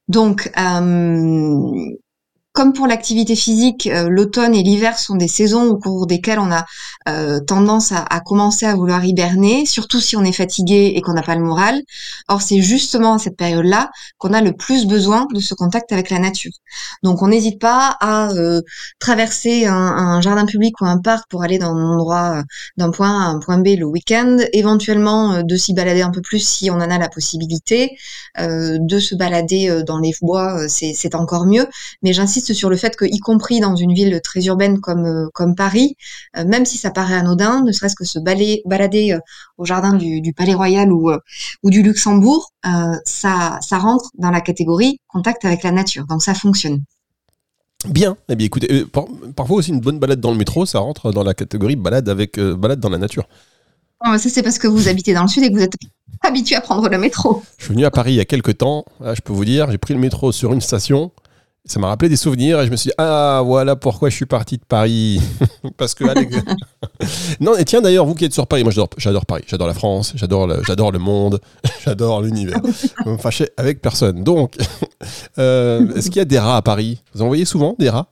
Donc, 0.08 0.50
comme 2.52 2.72
pour 2.72 2.88
l'activité 2.88 3.36
physique, 3.36 3.86
euh, 3.86 4.08
l'automne 4.08 4.56
et 4.56 4.62
l'hiver 4.64 4.98
sont 4.98 5.14
des 5.14 5.28
saisons 5.28 5.68
au 5.68 5.78
cours 5.78 6.08
desquelles 6.08 6.40
on 6.40 6.50
a 6.50 6.66
euh, 7.08 7.38
tendance 7.38 7.92
à, 7.92 8.20
commencer 8.20 8.66
à 8.66 8.74
vouloir 8.74 9.04
hiberner, 9.04 9.66
surtout 9.66 10.00
si 10.00 10.16
on 10.16 10.24
est 10.24 10.32
fatigué 10.32 10.92
et 10.96 11.00
qu'on 11.00 11.12
n'a 11.12 11.22
pas 11.22 11.36
le 11.36 11.42
moral. 11.42 11.80
Or, 12.28 12.42
c'est 12.42 12.60
justement 12.60 13.14
à 13.14 13.18
cette 13.18 13.36
période-là 13.36 13.90
qu'on 14.18 14.32
a 14.32 14.40
le 14.40 14.52
plus 14.52 14.86
besoin 14.86 15.28
de 15.32 15.38
ce 15.38 15.54
contact 15.54 15.92
avec 15.92 16.10
la 16.10 16.18
nature. 16.18 16.50
Donc, 17.04 17.22
on 17.22 17.28
n'hésite 17.28 17.60
pas 17.60 17.96
à 18.00 18.30
euh, 18.32 18.62
traverser 18.98 19.66
un, 19.66 20.20
jardin 20.20 20.44
public 20.44 20.74
ou 20.80 20.86
un 20.86 20.98
parc 20.98 21.30
pour 21.30 21.44
aller 21.44 21.58
dans 21.58 21.74
un 21.74 21.92
endroit 21.92 22.42
d'un 22.76 22.90
point 22.90 23.10
à 23.10 23.28
un 23.28 23.38
point 23.38 23.58
B 23.58 23.68
le 23.78 23.86
week-end, 23.86 24.38
éventuellement 24.52 25.42
de 25.42 25.56
s'y 25.56 25.72
balader 25.72 26.02
un 26.02 26.10
peu 26.10 26.20
plus 26.20 26.40
si 26.40 26.70
on 26.70 26.74
en 26.74 26.90
a 26.90 26.98
la 26.98 27.08
possibilité, 27.08 27.96
de 28.38 28.98
se 28.98 29.14
balader 29.14 29.82
dans 29.86 29.98
les 29.98 30.12
bois, 30.20 30.68
c'est 30.68 31.14
encore 31.14 31.46
mieux. 31.46 31.66
Mais 32.02 32.12
j'insiste 32.12 32.39
sur 32.40 32.70
le 32.70 32.76
fait 32.76 32.96
que, 32.96 33.04
y 33.04 33.18
compris 33.18 33.60
dans 33.60 33.76
une 33.76 33.92
ville 33.92 34.20
très 34.22 34.40
urbaine 34.46 34.80
comme, 34.80 35.04
euh, 35.04 35.28
comme 35.32 35.54
Paris, 35.54 35.96
euh, 36.36 36.44
même 36.44 36.64
si 36.64 36.76
ça 36.76 36.90
paraît 36.90 37.14
anodin, 37.14 37.62
ne 37.62 37.72
serait-ce 37.72 37.94
que 37.94 38.04
se 38.04 38.18
balader, 38.18 38.62
balader 38.66 39.12
euh, 39.12 39.20
au 39.58 39.64
jardin 39.64 39.94
du, 39.94 40.32
Palais 40.36 40.54
Royal 40.54 40.92
ou, 40.92 41.10
ou 41.62 41.70
du 41.70 41.82
Luxembourg, 41.82 42.52
ça, 43.04 43.58
ça 43.60 43.78
rentre 43.78 44.10
dans 44.16 44.30
la 44.30 44.40
catégorie 44.40 45.00
contact 45.08 45.44
avec 45.44 45.62
la 45.62 45.72
nature. 45.72 46.06
Donc 46.06 46.22
ça 46.22 46.34
fonctionne. 46.34 46.82
Bien. 47.88 48.16
Eh 48.28 48.36
bien, 48.36 48.46
écoutez, 48.46 48.84
parfois 49.34 49.56
aussi 49.56 49.70
une 49.70 49.80
bonne 49.80 49.98
balade 49.98 50.20
dans 50.20 50.30
le 50.30 50.36
métro, 50.36 50.66
ça 50.66 50.78
rentre 50.78 51.12
dans 51.12 51.24
la 51.24 51.34
catégorie 51.34 51.76
balade 51.76 52.08
avec 52.08 52.38
balade 52.38 52.80
dans 52.80 52.90
la 52.90 52.98
nature. 52.98 53.24
ça 54.04 54.18
c'est 54.18 54.42
parce 54.42 54.58
que 54.58 54.68
vous 54.68 54.88
habitez 54.88 55.12
dans 55.12 55.22
le 55.22 55.28
sud 55.28 55.42
et 55.42 55.48
que 55.48 55.54
vous 55.54 55.62
êtes 55.62 55.74
habitué 56.22 56.56
à 56.56 56.60
prendre 56.60 56.88
le 56.88 56.98
métro. 56.98 57.42
Je 57.58 57.64
suis 57.64 57.74
venu 57.74 57.84
à 57.84 57.90
Paris 57.90 58.12
il 58.12 58.16
y 58.16 58.20
a 58.20 58.24
quelques 58.24 58.58
temps. 58.58 58.84
je 59.00 59.20
peux 59.20 59.32
vous 59.32 59.44
dire, 59.44 59.70
j'ai 59.70 59.78
pris 59.78 59.94
le 59.94 60.00
métro 60.00 60.32
sur 60.32 60.52
une 60.52 60.60
station 60.60 61.10
ça 61.66 61.78
m'a 61.78 61.88
rappelé 61.88 62.08
des 62.08 62.16
souvenirs 62.16 62.60
et 62.60 62.66
je 62.66 62.70
me 62.70 62.76
suis 62.76 62.88
dit 62.88 62.94
ah 62.98 63.42
voilà 63.44 63.76
pourquoi 63.76 64.08
je 64.08 64.16
suis 64.16 64.26
parti 64.26 64.56
de 64.56 64.64
Paris. 64.64 65.20
Parce 65.76 65.94
que 65.94 66.04
non 67.40 67.54
et 67.56 67.64
tiens 67.64 67.80
d'ailleurs 67.80 68.06
vous 68.06 68.14
qui 68.14 68.24
êtes 68.24 68.32
sur 68.32 68.46
Paris 68.46 68.64
moi 68.64 68.72
j'adore 68.96 69.26
Paris. 69.26 69.44
J'adore 69.46 69.68
la 69.68 69.74
France 69.74 70.12
j'adore 70.16 70.46
le, 70.46 70.62
j'adore 70.64 70.90
le 70.90 70.98
monde 70.98 71.40
j'adore 71.84 72.22
l'univers. 72.22 72.60
Me 73.04 73.16
fâcher 73.18 73.48
avec 73.56 73.82
personne. 73.82 74.24
Donc 74.24 74.56
euh, 75.38 75.94
est-ce 75.94 76.08
qu'il 76.08 76.16
y 76.16 76.20
a 76.20 76.24
des 76.24 76.38
rats 76.38 76.56
à 76.56 76.62
Paris? 76.62 77.02
Vous 77.14 77.22
en 77.22 77.26
voyez 77.26 77.44
souvent 77.44 77.76
des 77.78 77.90
rats? 77.90 78.08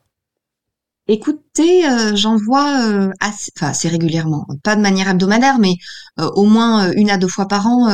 Écoutez, 1.10 1.88
euh, 1.88 2.14
j'en 2.16 2.36
vois 2.36 2.82
euh, 2.84 3.10
assez, 3.20 3.50
enfin, 3.56 3.68
assez 3.68 3.88
régulièrement, 3.88 4.46
pas 4.62 4.76
de 4.76 4.82
manière 4.82 5.08
hebdomadaire, 5.08 5.58
mais 5.58 5.76
au 6.18 6.44
moins 6.44 6.92
une 6.92 7.08
à 7.08 7.16
deux 7.16 7.28
fois 7.28 7.48
par 7.48 7.66
an. 7.66 7.88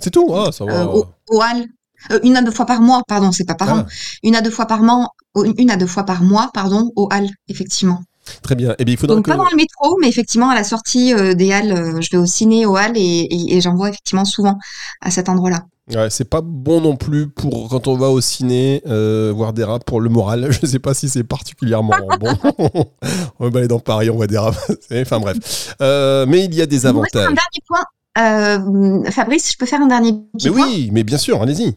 C'est 0.00 0.10
tout, 0.10 0.30
ah, 0.34 0.52
ça 0.52 0.66
va. 0.66 0.86
au, 0.86 1.06
au 1.30 1.40
hall, 1.40 1.64
euh, 2.10 2.18
une 2.22 2.36
à 2.36 2.42
deux 2.42 2.50
fois 2.50 2.66
par 2.66 2.80
mois, 2.80 3.02
pardon, 3.06 3.32
c'est 3.32 3.44
pas 3.44 3.54
par 3.54 3.72
an. 3.72 3.84
Ah. 3.86 3.92
Une 4.22 4.34
à 4.36 4.40
deux 4.40 4.50
fois 4.50 4.66
par 4.66 4.82
mois, 4.82 5.08
une 5.36 5.70
à 5.70 5.76
deux 5.76 5.86
fois 5.86 6.04
par 6.04 6.22
mois, 6.22 6.50
pardon, 6.52 6.90
aux 6.96 7.08
halles, 7.10 7.30
effectivement. 7.48 8.02
Très 8.42 8.54
bien. 8.54 8.74
Eh 8.78 8.84
bien, 8.84 8.94
il 8.94 8.98
faudra 8.98 9.16
Donc, 9.16 9.26
pas 9.26 9.36
dans 9.36 9.48
le 9.50 9.56
métro, 9.56 9.98
mais 10.00 10.08
effectivement, 10.08 10.48
à 10.48 10.54
la 10.54 10.64
sortie 10.64 11.12
euh, 11.12 11.34
des 11.34 11.52
halles, 11.52 11.72
euh, 11.72 12.00
je 12.00 12.08
vais 12.10 12.18
au 12.18 12.26
ciné, 12.26 12.66
aux 12.66 12.76
halles, 12.76 12.96
et, 12.96 13.60
j'en 13.60 13.74
vois 13.74 13.88
effectivement 13.88 14.24
souvent 14.24 14.58
à 15.00 15.10
cet 15.10 15.28
endroit-là. 15.28 15.64
Ouais, 15.92 16.10
c'est 16.10 16.28
pas 16.28 16.40
bon 16.42 16.80
non 16.80 16.96
plus 16.96 17.28
pour 17.28 17.68
quand 17.68 17.88
on 17.88 17.96
va 17.96 18.08
au 18.08 18.20
ciné 18.20 18.82
voir 18.86 19.52
des 19.52 19.64
rats 19.64 19.80
pour 19.80 20.00
le 20.00 20.08
moral. 20.08 20.50
Je 20.62 20.66
sais 20.66 20.78
pas 20.78 20.94
si 20.94 21.08
c'est 21.08 21.24
particulièrement 21.24 21.92
bon. 22.20 22.36
on 23.40 23.50
va 23.50 23.58
aller 23.58 23.68
dans 23.68 23.80
Paris, 23.80 24.08
on 24.08 24.14
voit 24.14 24.28
des 24.28 24.38
rats. 24.38 24.54
enfin 24.94 25.18
bref. 25.18 25.74
mais 25.80 26.44
il 26.44 26.54
y 26.54 26.62
a 26.62 26.66
des 26.66 26.86
avantages. 26.86 27.26
Un 27.26 27.34
dernier 27.34 27.62
point. 27.66 29.10
Fabrice, 29.10 29.52
je 29.52 29.58
peux 29.58 29.66
faire 29.66 29.80
un 29.80 29.88
dernier 29.88 30.12
mais 30.44 30.50
oui, 30.50 30.90
mais 30.92 31.02
bien 31.02 31.18
sûr, 31.18 31.42
allez-y. 31.42 31.76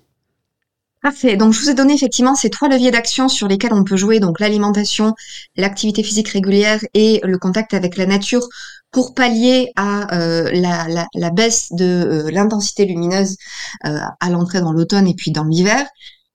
Parfait. 1.05 1.37
Donc, 1.37 1.53
je 1.53 1.61
vous 1.61 1.69
ai 1.69 1.75
donné 1.75 1.93
effectivement 1.93 2.33
ces 2.33 2.49
trois 2.49 2.67
leviers 2.67 2.89
d'action 2.89 3.29
sur 3.29 3.47
lesquels 3.47 3.73
on 3.73 3.83
peut 3.83 3.95
jouer, 3.95 4.19
donc 4.19 4.39
l'alimentation, 4.39 5.13
l'activité 5.55 6.01
physique 6.01 6.29
régulière 6.29 6.79
et 6.95 7.21
le 7.23 7.37
contact 7.37 7.75
avec 7.75 7.95
la 7.95 8.07
nature 8.07 8.41
pour 8.89 9.13
pallier 9.13 9.71
à 9.75 10.15
euh, 10.19 10.49
la, 10.51 11.29
baisse 11.29 11.71
de 11.73 11.85
euh, 11.85 12.31
l'intensité 12.31 12.85
lumineuse 12.85 13.37
euh, 13.85 13.99
à 14.19 14.29
l'entrée 14.31 14.61
dans 14.61 14.71
l'automne 14.71 15.07
et 15.07 15.13
puis 15.13 15.29
dans 15.29 15.43
l'hiver. 15.43 15.85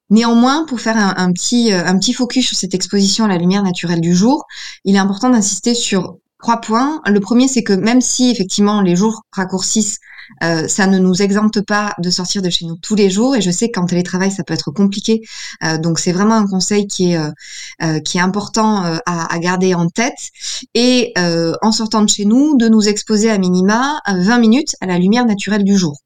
Néanmoins, 0.08 0.64
pour 0.66 0.80
faire 0.80 0.96
un, 0.96 1.32
petit, 1.32 1.72
un 1.72 1.98
petit 1.98 2.12
focus 2.12 2.46
sur 2.46 2.56
cette 2.56 2.72
exposition 2.72 3.24
à 3.24 3.28
la 3.28 3.38
lumière 3.38 3.64
naturelle 3.64 4.00
du 4.00 4.14
jour, 4.14 4.44
il 4.84 4.94
est 4.94 5.00
important 5.00 5.30
d'insister 5.30 5.74
sur 5.74 6.18
trois 6.40 6.60
points. 6.60 7.00
Le 7.06 7.18
premier, 7.18 7.48
c'est 7.48 7.64
que 7.64 7.72
même 7.72 8.00
si 8.00 8.30
effectivement 8.30 8.82
les 8.82 8.94
jours 8.94 9.22
raccourcissent 9.32 9.98
euh, 10.42 10.68
ça 10.68 10.86
ne 10.86 10.98
nous 10.98 11.22
exempte 11.22 11.60
pas 11.60 11.94
de 11.98 12.10
sortir 12.10 12.42
de 12.42 12.50
chez 12.50 12.66
nous 12.66 12.76
tous 12.76 12.94
les 12.94 13.10
jours. 13.10 13.36
Et 13.36 13.40
je 13.40 13.50
sais 13.50 13.70
qu'en 13.70 13.86
télétravail, 13.86 14.30
ça 14.30 14.44
peut 14.44 14.54
être 14.54 14.70
compliqué. 14.70 15.22
Euh, 15.64 15.78
donc 15.78 15.98
c'est 15.98 16.12
vraiment 16.12 16.34
un 16.34 16.46
conseil 16.46 16.86
qui 16.86 17.12
est 17.12 17.18
euh, 17.18 18.00
qui 18.00 18.18
est 18.18 18.20
important 18.20 18.82
à, 19.06 19.34
à, 19.34 19.38
garder 19.38 19.74
en 19.74 19.88
tête. 19.88 20.30
Et 20.74 21.14
en 21.62 21.72
sortant 21.72 22.02
de 22.02 22.08
chez 22.08 22.24
nous, 22.24 22.56
de 22.56 22.68
nous 22.68 22.88
exposer 22.88 23.30
à 23.30 23.38
minima 23.38 24.00
20 24.06 24.38
minutes 24.38 24.76
à 24.80 24.86
la 24.86 24.98
lumière 24.98 25.24
naturelle 25.24 25.64
du 25.64 25.76
jour 25.76 25.98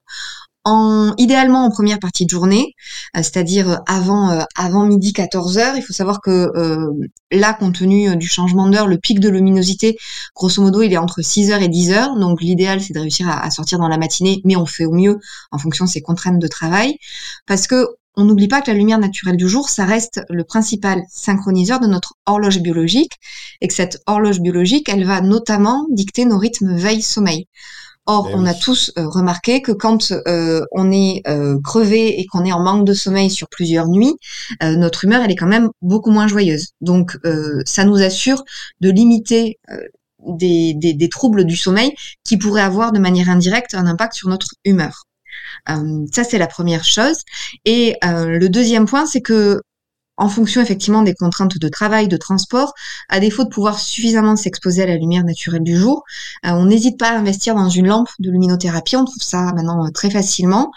en, 0.65 1.13
idéalement 1.17 1.65
en 1.65 1.69
première 1.69 1.99
partie 1.99 2.25
de 2.25 2.31
journée, 2.31 2.73
euh, 3.15 3.21
c'est-à-dire 3.21 3.81
avant, 3.85 4.31
euh, 4.31 4.41
avant 4.55 4.85
midi 4.85 5.13
14 5.13 5.57
heures. 5.59 5.75
Il 5.77 5.83
faut 5.83 5.93
savoir 5.93 6.21
que 6.21 6.51
euh, 6.55 6.91
là, 7.31 7.53
compte 7.53 7.75
tenu 7.75 8.15
du 8.17 8.27
changement 8.27 8.67
d'heure, 8.67 8.87
le 8.87 8.97
pic 8.97 9.19
de 9.19 9.29
luminosité, 9.29 9.97
grosso 10.35 10.61
modo, 10.61 10.81
il 10.81 10.91
est 10.91 10.97
entre 10.97 11.21
6 11.21 11.51
heures 11.51 11.61
et 11.61 11.69
10 11.69 11.91
heures. 11.91 12.17
Donc 12.17 12.41
l'idéal, 12.41 12.81
c'est 12.81 12.93
de 12.93 12.99
réussir 12.99 13.29
à, 13.29 13.49
sortir 13.51 13.77
dans 13.77 13.87
la 13.87 13.97
matinée, 13.97 14.41
mais 14.43 14.55
on 14.55 14.65
fait 14.65 14.85
au 14.85 14.91
mieux 14.91 15.19
en 15.51 15.59
fonction 15.59 15.85
de 15.85 15.89
ses 15.89 16.01
contraintes 16.01 16.39
de 16.39 16.47
travail, 16.47 16.97
parce 17.45 17.67
que 17.67 17.87
on 18.17 18.23
n'oublie 18.23 18.47
pas 18.47 18.61
que 18.61 18.71
la 18.71 18.77
lumière 18.77 18.97
naturelle 18.97 19.35
du 19.35 19.49
jour, 19.49 19.67
ça 19.67 19.83
reste 19.83 20.21
le 20.29 20.45
principal 20.45 21.03
synchroniseur 21.09 21.81
de 21.81 21.87
notre 21.87 22.13
horloge 22.25 22.59
biologique, 22.59 23.11
et 23.61 23.67
que 23.67 23.73
cette 23.73 24.01
horloge 24.07 24.39
biologique, 24.39 24.87
elle 24.89 25.03
va 25.05 25.21
notamment 25.21 25.85
dicter 25.91 26.23
nos 26.23 26.37
rythmes 26.37 26.75
veille-sommeil. 26.75 27.47
Or, 28.07 28.27
eh 28.29 28.35
on 28.35 28.45
a 28.45 28.53
tous 28.53 28.91
euh, 28.97 29.07
remarqué 29.07 29.61
que 29.61 29.71
quand 29.71 30.11
euh, 30.11 30.63
on 30.71 30.91
est 30.91 31.23
euh, 31.27 31.59
crevé 31.63 32.19
et 32.19 32.27
qu'on 32.27 32.45
est 32.45 32.51
en 32.51 32.59
manque 32.59 32.85
de 32.85 32.93
sommeil 32.93 33.31
sur 33.31 33.49
plusieurs 33.49 33.87
nuits, 33.87 34.15
notre 34.61 35.05
humeur 35.05 35.23
elle 35.23 35.31
est 35.31 35.35
quand 35.35 35.47
même 35.47 35.69
beaucoup 35.81 36.11
moins 36.11 36.27
joyeuse. 36.27 36.69
Donc, 36.81 37.17
ça 37.65 37.83
nous 37.83 38.01
assure 38.01 38.43
de 38.79 38.89
limiter 38.89 39.59
des, 40.27 40.73
des, 40.75 41.09
troubles 41.09 41.45
du 41.45 41.55
sommeil 41.55 41.93
qui 42.23 42.37
pourraient 42.37 42.61
avoir 42.61 42.91
de 42.91 42.99
manière 42.99 43.29
indirecte 43.29 43.73
un 43.75 43.85
impact 43.85 44.13
sur 44.13 44.29
notre 44.29 44.47
humeur. 44.65 45.03
ça, 45.67 46.23
c'est 46.23 46.37
la 46.37 46.47
première 46.47 46.83
chose. 46.83 47.23
Et 47.65 47.95
le 48.03 48.47
deuxième 48.47 48.85
point, 48.85 49.05
c'est 49.05 49.21
que 49.21 49.61
en 50.17 50.29
fonction 50.29 50.61
effectivement 50.61 51.01
des 51.01 51.13
contraintes 51.13 51.57
de 51.57 51.67
travail, 51.67 52.07
de 52.07 52.17
transport, 52.17 52.73
à 53.09 53.19
défaut 53.19 53.43
de 53.43 53.49
pouvoir 53.49 53.79
suffisamment 53.79 54.35
s'exposer 54.35 54.83
à 54.83 54.85
la 54.85 54.95
lumière 54.95 55.23
naturelle 55.23 55.63
du 55.63 55.75
jour, 55.75 56.03
euh, 56.45 56.51
on 56.51 56.65
n'hésite 56.65 56.97
pas 56.97 57.09
à 57.09 57.17
investir 57.17 57.55
dans 57.55 57.69
une 57.69 57.87
lampe 57.87 58.09
de 58.19 58.31
luminothérapie, 58.31 58.95
on 58.95 59.05
trouve 59.05 59.21
ça 59.21 59.51
maintenant 59.53 59.85
euh, 59.85 59.89
très 59.89 60.09
facilement, 60.09 60.71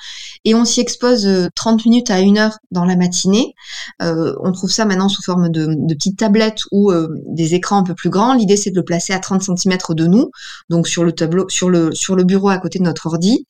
et 0.44 0.54
on 0.54 0.64
s'y 0.64 0.80
expose 0.80 1.28
30 1.54 1.80
euh, 1.80 1.82
minutes 1.84 2.10
à 2.10 2.20
une 2.20 2.38
heure 2.38 2.58
dans 2.70 2.84
la 2.84 2.96
matinée. 2.96 3.54
on 4.00 4.52
trouve 4.52 4.70
ça 4.70 4.84
maintenant 4.84 5.08
sous 5.08 5.22
forme 5.22 5.48
de, 5.48 5.66
petites 5.94 6.18
tablettes 6.18 6.60
ou 6.70 6.92
des 7.26 7.54
écrans 7.54 7.78
un 7.78 7.82
peu 7.82 7.94
plus 7.94 8.10
grands. 8.10 8.34
L'idée 8.34 8.56
c'est 8.56 8.70
de 8.70 8.76
le 8.76 8.84
placer 8.84 9.12
à 9.12 9.18
30 9.18 9.42
cm 9.42 9.78
de 9.90 10.06
nous, 10.06 10.30
donc 10.68 10.86
sur 10.86 11.04
le 11.04 11.12
tableau, 11.12 11.48
sur 11.48 11.70
le, 11.70 11.92
sur 11.92 12.14
le 12.14 12.24
bureau 12.24 12.48
à 12.50 12.58
côté 12.58 12.78
de 12.78 12.84
notre 12.84 13.06
ordi. 13.06 13.46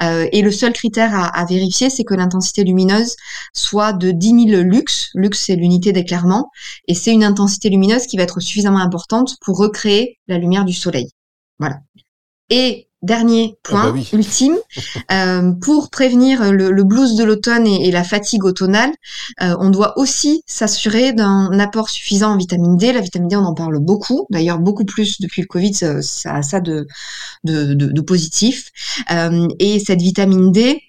et 0.00 0.42
le 0.42 0.50
seul 0.50 0.72
critère 0.72 1.14
à, 1.14 1.26
à 1.26 1.44
vérifier, 1.46 1.90
c'est 1.90 2.04
que 2.04 2.14
l'intensité 2.14 2.64
lumineuse 2.64 3.16
soit 3.52 3.92
de 3.92 4.10
10 4.10 4.50
000 4.50 4.62
lux, 4.62 5.10
c'est 5.34 5.56
l'unité 5.56 5.92
d'éclairement, 5.92 6.50
et 6.86 6.94
c'est 6.94 7.12
une 7.12 7.24
intensité 7.24 7.68
lumineuse 7.68 8.06
qui 8.06 8.16
va 8.16 8.22
être 8.22 8.40
suffisamment 8.40 8.78
importante 8.78 9.36
pour 9.40 9.58
recréer 9.58 10.18
la 10.28 10.38
lumière 10.38 10.64
du 10.64 10.72
soleil. 10.72 11.10
Voilà. 11.58 11.80
Et 12.50 12.86
dernier 13.02 13.54
ah 13.56 13.68
point 13.68 13.92
bah 13.92 14.00
ultime, 14.12 14.56
euh, 15.12 15.52
pour 15.52 15.90
prévenir 15.90 16.52
le, 16.52 16.84
blues 16.84 17.14
de 17.14 17.24
l'automne 17.24 17.66
et, 17.66 17.90
la 17.90 18.04
fatigue 18.04 18.44
automnale, 18.44 18.90
euh, 19.42 19.54
on 19.60 19.70
doit 19.70 19.98
aussi 19.98 20.42
s'assurer 20.46 21.12
d'un 21.12 21.58
apport 21.58 21.88
suffisant 21.88 22.32
en 22.32 22.36
vitamine 22.36 22.76
D. 22.76 22.92
La 22.92 23.00
vitamine 23.00 23.28
D, 23.28 23.36
on 23.36 23.44
en 23.44 23.54
parle 23.54 23.78
beaucoup, 23.78 24.26
d'ailleurs 24.30 24.58
beaucoup 24.58 24.84
plus 24.84 25.20
depuis 25.20 25.42
le 25.42 25.46
Covid, 25.46 25.74
ça, 25.74 26.34
a 26.34 26.42
ça 26.42 26.60
de, 26.60 26.86
de, 27.44 28.00
positif. 28.00 28.70
Euh, 29.10 29.48
et 29.58 29.78
cette 29.78 30.00
vitamine 30.00 30.52
D, 30.52 30.80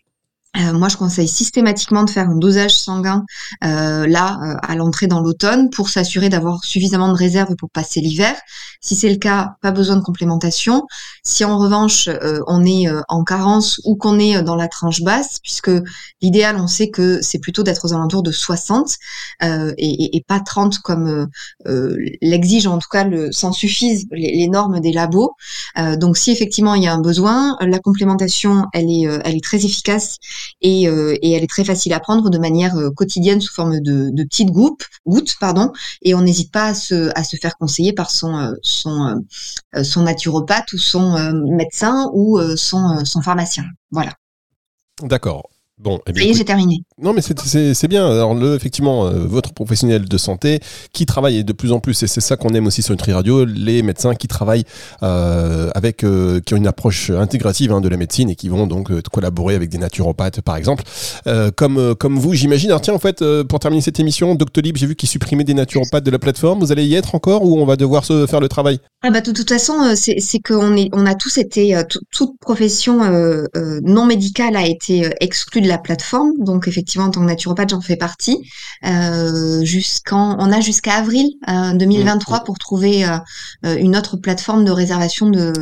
Euh, 0.60 0.74
moi, 0.74 0.90
je 0.90 0.98
conseille 0.98 1.28
systématiquement 1.28 2.04
de 2.04 2.10
faire 2.10 2.30
un 2.30 2.36
dosage 2.36 2.76
sanguin 2.76 3.26
euh, 3.64 4.08
là 4.08 4.40
euh, 4.44 4.56
à 4.62 4.76
l'entrée 4.76 5.08
dans 5.08 5.20
l'automne 5.20 5.70
pour 5.70 5.90
s'assurer 5.90 6.30
d'avoir 6.30 6.64
suffisamment 6.64 7.10
de 7.10 7.18
réserves 7.18 7.56
pour 7.56 7.70
passer 7.70 8.02
l'hiver. 8.02 8.36
Si 8.82 8.96
c'est 8.96 9.10
le 9.10 9.18
cas, 9.18 9.56
pas 9.62 9.72
besoin 9.72 9.96
de 9.98 10.02
complémentation. 10.02 10.86
Si 11.24 11.44
en 11.44 11.58
revanche 11.58 12.10
on 12.48 12.64
est 12.64 12.86
en 13.10 13.24
carence 13.24 13.82
ou 13.86 13.96
qu'on 13.96 14.20
est 14.20 14.42
dans 14.44 14.56
la 14.56 14.68
tranche 14.68 15.02
basse, 15.02 15.40
puisque 15.42 15.72
l'idéal, 16.22 16.58
on 16.58 16.68
sait 16.68 16.90
que 16.90 17.20
c'est 17.22 17.40
plutôt 17.40 17.64
d'être 17.64 17.86
aux 17.86 17.94
alentours 17.94 18.24
de 18.24 18.32
60 18.32 18.96
et, 19.42 20.16
et, 20.16 20.24
pas 20.28 20.40
30 20.40 20.80
comme 20.80 21.28
l'exige 22.22 22.68
en 22.68 22.78
tout 22.78 22.88
cas 22.90 23.04
le 23.04 23.32
s'en 23.32 23.52
suffisent 23.52 24.06
les, 24.12 24.32
les, 24.32 24.48
normes 24.48 24.80
des 24.80 24.94
labos. 24.94 25.36
donc 25.98 26.16
si 26.16 26.32
effectivement 26.32 26.76
il 26.76 26.84
y 26.84 26.88
a 26.88 26.94
un 26.94 27.02
besoin, 27.02 27.58
la 27.62 27.80
complémentation 27.80 28.68
elle 28.74 28.90
est 28.90 29.08
elle 29.26 29.36
est 29.36 29.44
très 29.44 29.66
efficace 29.66 30.18
euh, 30.66 31.16
et, 31.22 31.32
elle 31.32 31.44
est 31.44 31.50
très 31.50 31.64
facile 31.64 31.94
à 31.94 32.00
prendre 32.00 32.30
de 32.30 32.38
manière 32.38 32.76
euh, 32.78 32.90
quotidienne 32.92 33.42
sous 33.42 33.54
forme 33.54 33.80
de, 33.80 34.24
petites 34.24 34.52
gouttes, 34.52 34.86
gouttes 35.06 35.36
pardon, 35.40 35.72
et 36.02 36.16
on 36.16 36.22
n'hésite 36.22 36.52
pas 36.52 36.68
à 36.68 36.74
se, 36.74 37.12
à 37.16 37.24
se 37.24 37.38
faire 37.38 37.58
conseiller 37.58 37.94
par 37.94 38.12
son, 38.12 38.36
euh, 38.36 38.54
son, 38.62 39.24
son 39.84 40.04
naturopathe 40.04 40.74
ou 40.74 40.78
son 40.78 41.34
médecin 41.50 42.10
ou 42.14 42.40
son, 42.56 43.06
son 43.06 43.22
pharmacien. 43.22 43.66
Voilà. 43.92 44.14
D'accord. 45.02 45.50
Bon, 45.78 46.00
eh 46.08 46.12
bien, 46.12 46.34
j'ai 46.34 46.46
terminé. 46.46 46.84
Non, 47.00 47.14
mais 47.14 47.22
c'est 47.22 47.88
bien. 47.88 48.10
Alors, 48.10 48.34
le, 48.34 48.56
effectivement, 48.56 49.06
euh, 49.06 49.20
votre 49.20 49.54
professionnel 49.54 50.06
de 50.06 50.18
santé 50.18 50.60
qui 50.94 51.06
travaille 51.06 51.44
de 51.44 51.54
plus 51.54 51.72
en 51.72 51.80
plus, 51.80 52.02
et 52.02 52.08
c'est 52.08 52.22
ça 52.22 52.38
qu'on 52.38 52.50
aime 52.56 52.66
aussi 52.66 52.82
sur 52.82 52.92
Nutri 52.94 53.14
Radio, 53.14 53.46
les 53.46 53.84
médecins 53.84 54.16
qui 54.16 54.28
travaillent 54.28 54.64
euh, 55.04 55.70
avec, 55.76 56.04
euh, 56.04 56.42
qui 56.44 56.56
ont 56.56 56.58
une 56.58 56.66
approche 56.66 57.12
intégrative 57.12 57.72
hein, 57.72 57.82
de 57.82 57.88
la 57.88 57.98
médecine 57.98 58.32
et 58.32 58.36
qui 58.36 58.50
vont 58.50 58.66
donc 58.66 58.90
collaborer 59.12 59.54
avec 59.54 59.70
des 59.70 59.78
naturopathes, 59.78 60.42
par 60.42 60.56
exemple, 60.56 60.86
comme, 61.56 61.94
comme 61.94 62.18
vous, 62.18 62.34
j'imagine. 62.34 62.72
Alors, 62.72 62.82
tiens, 62.82 62.96
en 62.96 63.00
fait, 63.00 63.24
pour 63.44 63.60
terminer 63.60 63.82
cette 63.82 64.00
émission, 64.00 64.34
Doctolib, 64.34 64.76
j'ai 64.76 64.88
vu 64.88 64.96
qu'il 64.96 65.08
supprimait 65.08 65.44
des 65.44 65.54
naturopathes 65.54 66.04
de 66.04 66.10
la 66.10 66.18
plateforme. 66.18 66.62
Vous 66.62 66.72
allez 66.72 66.86
y 66.86 66.96
être 66.96 67.14
encore 67.14 67.44
ou 67.44 67.60
on 67.60 67.66
va 67.66 67.76
devoir 67.76 68.06
se 68.06 68.26
faire 68.26 68.40
le 68.40 68.50
travail? 68.50 68.80
Ah 69.04 69.12
bah, 69.12 69.22
de 69.22 69.32
toute 69.32 69.50
façon, 69.50 69.94
c'est 69.96 70.40
qu'on 70.40 70.76
on 70.94 71.06
a 71.06 71.14
tous 71.14 71.38
été, 71.38 71.80
toute 72.12 72.40
profession 72.40 73.02
non 73.84 74.08
médicale 74.08 74.56
a 74.56 74.66
été 74.66 75.12
exclue 75.22 75.62
la 75.62 75.78
plateforme. 75.78 76.32
Donc 76.40 76.68
effectivement, 76.68 76.87
en 76.96 77.12
tant 77.12 77.22
que 77.22 77.26
naturopathe, 77.26 77.70
j'en 77.70 77.82
fais 77.82 77.98
partie. 77.98 78.38
Euh, 78.86 79.64
jusqu'en, 79.64 80.38
on 80.40 80.52
a 80.52 80.62
jusqu'à 80.62 80.94
avril 80.94 81.32
2023 81.48 82.38
euh, 82.38 82.40
pour 82.44 82.58
trouver 82.58 83.06
euh, 83.06 83.78
une 83.78 83.96
autre 83.96 84.18
plateforme 84.18 84.66
de 84.66 84.72
réservation 84.72 85.30
de 85.30 85.54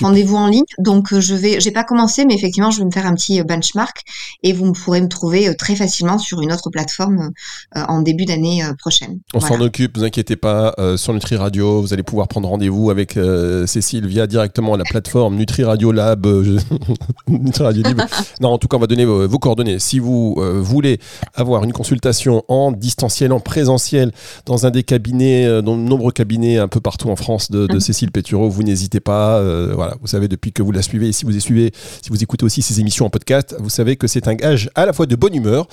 rendez-vous 0.00 0.36
en 0.36 0.48
ligne. 0.48 0.64
Donc 0.78 1.18
je 1.18 1.34
vais, 1.34 1.60
j'ai 1.60 1.70
pas 1.70 1.84
commencé, 1.84 2.24
mais 2.24 2.34
effectivement, 2.34 2.70
je 2.70 2.78
vais 2.78 2.84
me 2.84 2.90
faire 2.90 3.06
un 3.06 3.14
petit 3.14 3.42
benchmark 3.42 4.02
et 4.42 4.52
vous 4.52 4.72
pourrez 4.72 5.00
me 5.00 5.08
trouver 5.08 5.54
très 5.56 5.76
facilement 5.76 6.18
sur 6.18 6.40
une 6.40 6.52
autre 6.52 6.70
plateforme 6.70 7.30
en 7.74 8.02
début 8.02 8.24
d'année 8.24 8.62
prochaine. 8.78 9.20
On 9.34 9.40
s'en 9.40 9.60
occupe, 9.60 9.96
vous 9.96 10.04
inquiétez 10.04 10.36
pas. 10.36 10.74
sur 10.96 11.12
Nutri 11.12 11.36
Radio, 11.36 11.80
vous 11.80 11.92
allez 11.92 12.02
pouvoir 12.02 12.28
prendre 12.28 12.48
rendez-vous 12.48 12.90
avec 12.90 13.18
Cécile 13.66 14.06
via 14.06 14.26
directement 14.26 14.76
la 14.76 14.84
plateforme 14.84 15.36
Nutri 15.36 15.64
Radio 15.64 15.92
Lab. 15.92 16.26
Nutri 17.28 17.64
Radio 17.64 17.82
Libre. 17.82 18.04
non, 18.40 18.50
en 18.50 18.58
tout 18.58 18.68
cas, 18.68 18.76
on 18.76 18.80
va 18.80 18.86
donner 18.86 19.04
vos, 19.04 19.38
coordonnées 19.38 19.78
si 19.78 19.98
vous 19.98 20.36
voulez 20.74 20.98
avoir 21.34 21.64
une 21.64 21.72
consultation 21.72 22.44
en 22.48 22.72
distanciel, 22.72 23.32
en 23.32 23.40
présentiel, 23.40 24.12
dans 24.46 24.66
un 24.66 24.70
des 24.70 24.82
cabinets, 24.82 25.46
euh, 25.46 25.62
dans 25.62 25.76
de 25.76 25.82
nombreux 25.82 26.12
cabinets 26.12 26.58
un 26.58 26.68
peu 26.68 26.80
partout 26.80 27.10
en 27.10 27.16
France 27.16 27.50
de, 27.50 27.72
mhm. 27.72 27.80
Cécile 27.80 28.10
Pétureau, 28.10 28.48
vous 28.48 28.62
n'hésitez 28.62 29.00
pas. 29.00 29.38
Euh, 29.38 29.72
voilà, 29.74 29.96
vous 30.00 30.06
savez 30.06 30.28
depuis 30.28 30.52
que 30.52 30.62
vous 30.62 30.72
la 30.72 30.82
suivez, 30.82 31.08
et 31.08 31.12
si 31.12 31.24
vous 31.24 31.38
suivez, 31.38 31.72
si 32.02 32.10
vous 32.10 32.22
écoutez 32.22 32.44
aussi 32.44 32.62
ces 32.62 32.80
émissions 32.80 33.06
en 33.06 33.10
podcast, 33.10 33.54
vous 33.58 33.70
savez 33.70 33.96
que 33.96 34.06
c'est 34.06 34.28
un 34.28 34.34
gage 34.34 34.70
à 34.74 34.86
la 34.86 34.92
fois 34.92 35.06
de 35.06 35.16
bonne 35.16 35.34
humeur 35.34 35.66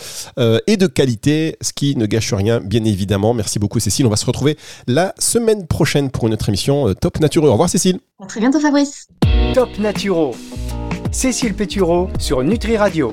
et 0.68 0.78
de 0.78 0.88
qualité, 0.88 1.58
ce 1.62 1.74
qui 1.74 1.96
ne 1.96 2.06
gâche 2.06 2.34
rien, 2.34 2.60
bien 2.60 2.84
évidemment. 2.84 3.34
Merci 3.34 3.60
beaucoup 3.60 3.80
Cécile. 3.80 4.06
On 4.06 4.10
va 4.10 4.16
se 4.16 4.26
retrouver 4.26 4.58
la 4.88 5.14
semaine 5.18 5.68
prochaine 5.68 6.12
pour 6.12 6.28
une 6.28 6.34
autre 6.34 6.50
émission 6.50 6.94
Top 6.94 7.20
Naturo. 7.20 7.48
Au 7.48 7.52
revoir 7.52 7.70
Cécile. 7.70 8.00
À 8.20 8.28
très 8.28 8.40
bientôt 8.40 8.60
Fabrice. 8.60 9.08
Top 9.54 9.70
Naturo. 9.80 10.36
Cécile 11.12 11.54
Pétureau 11.54 12.10
sur 12.20 12.44
Nutri 12.44 12.78
Radio. 12.78 13.10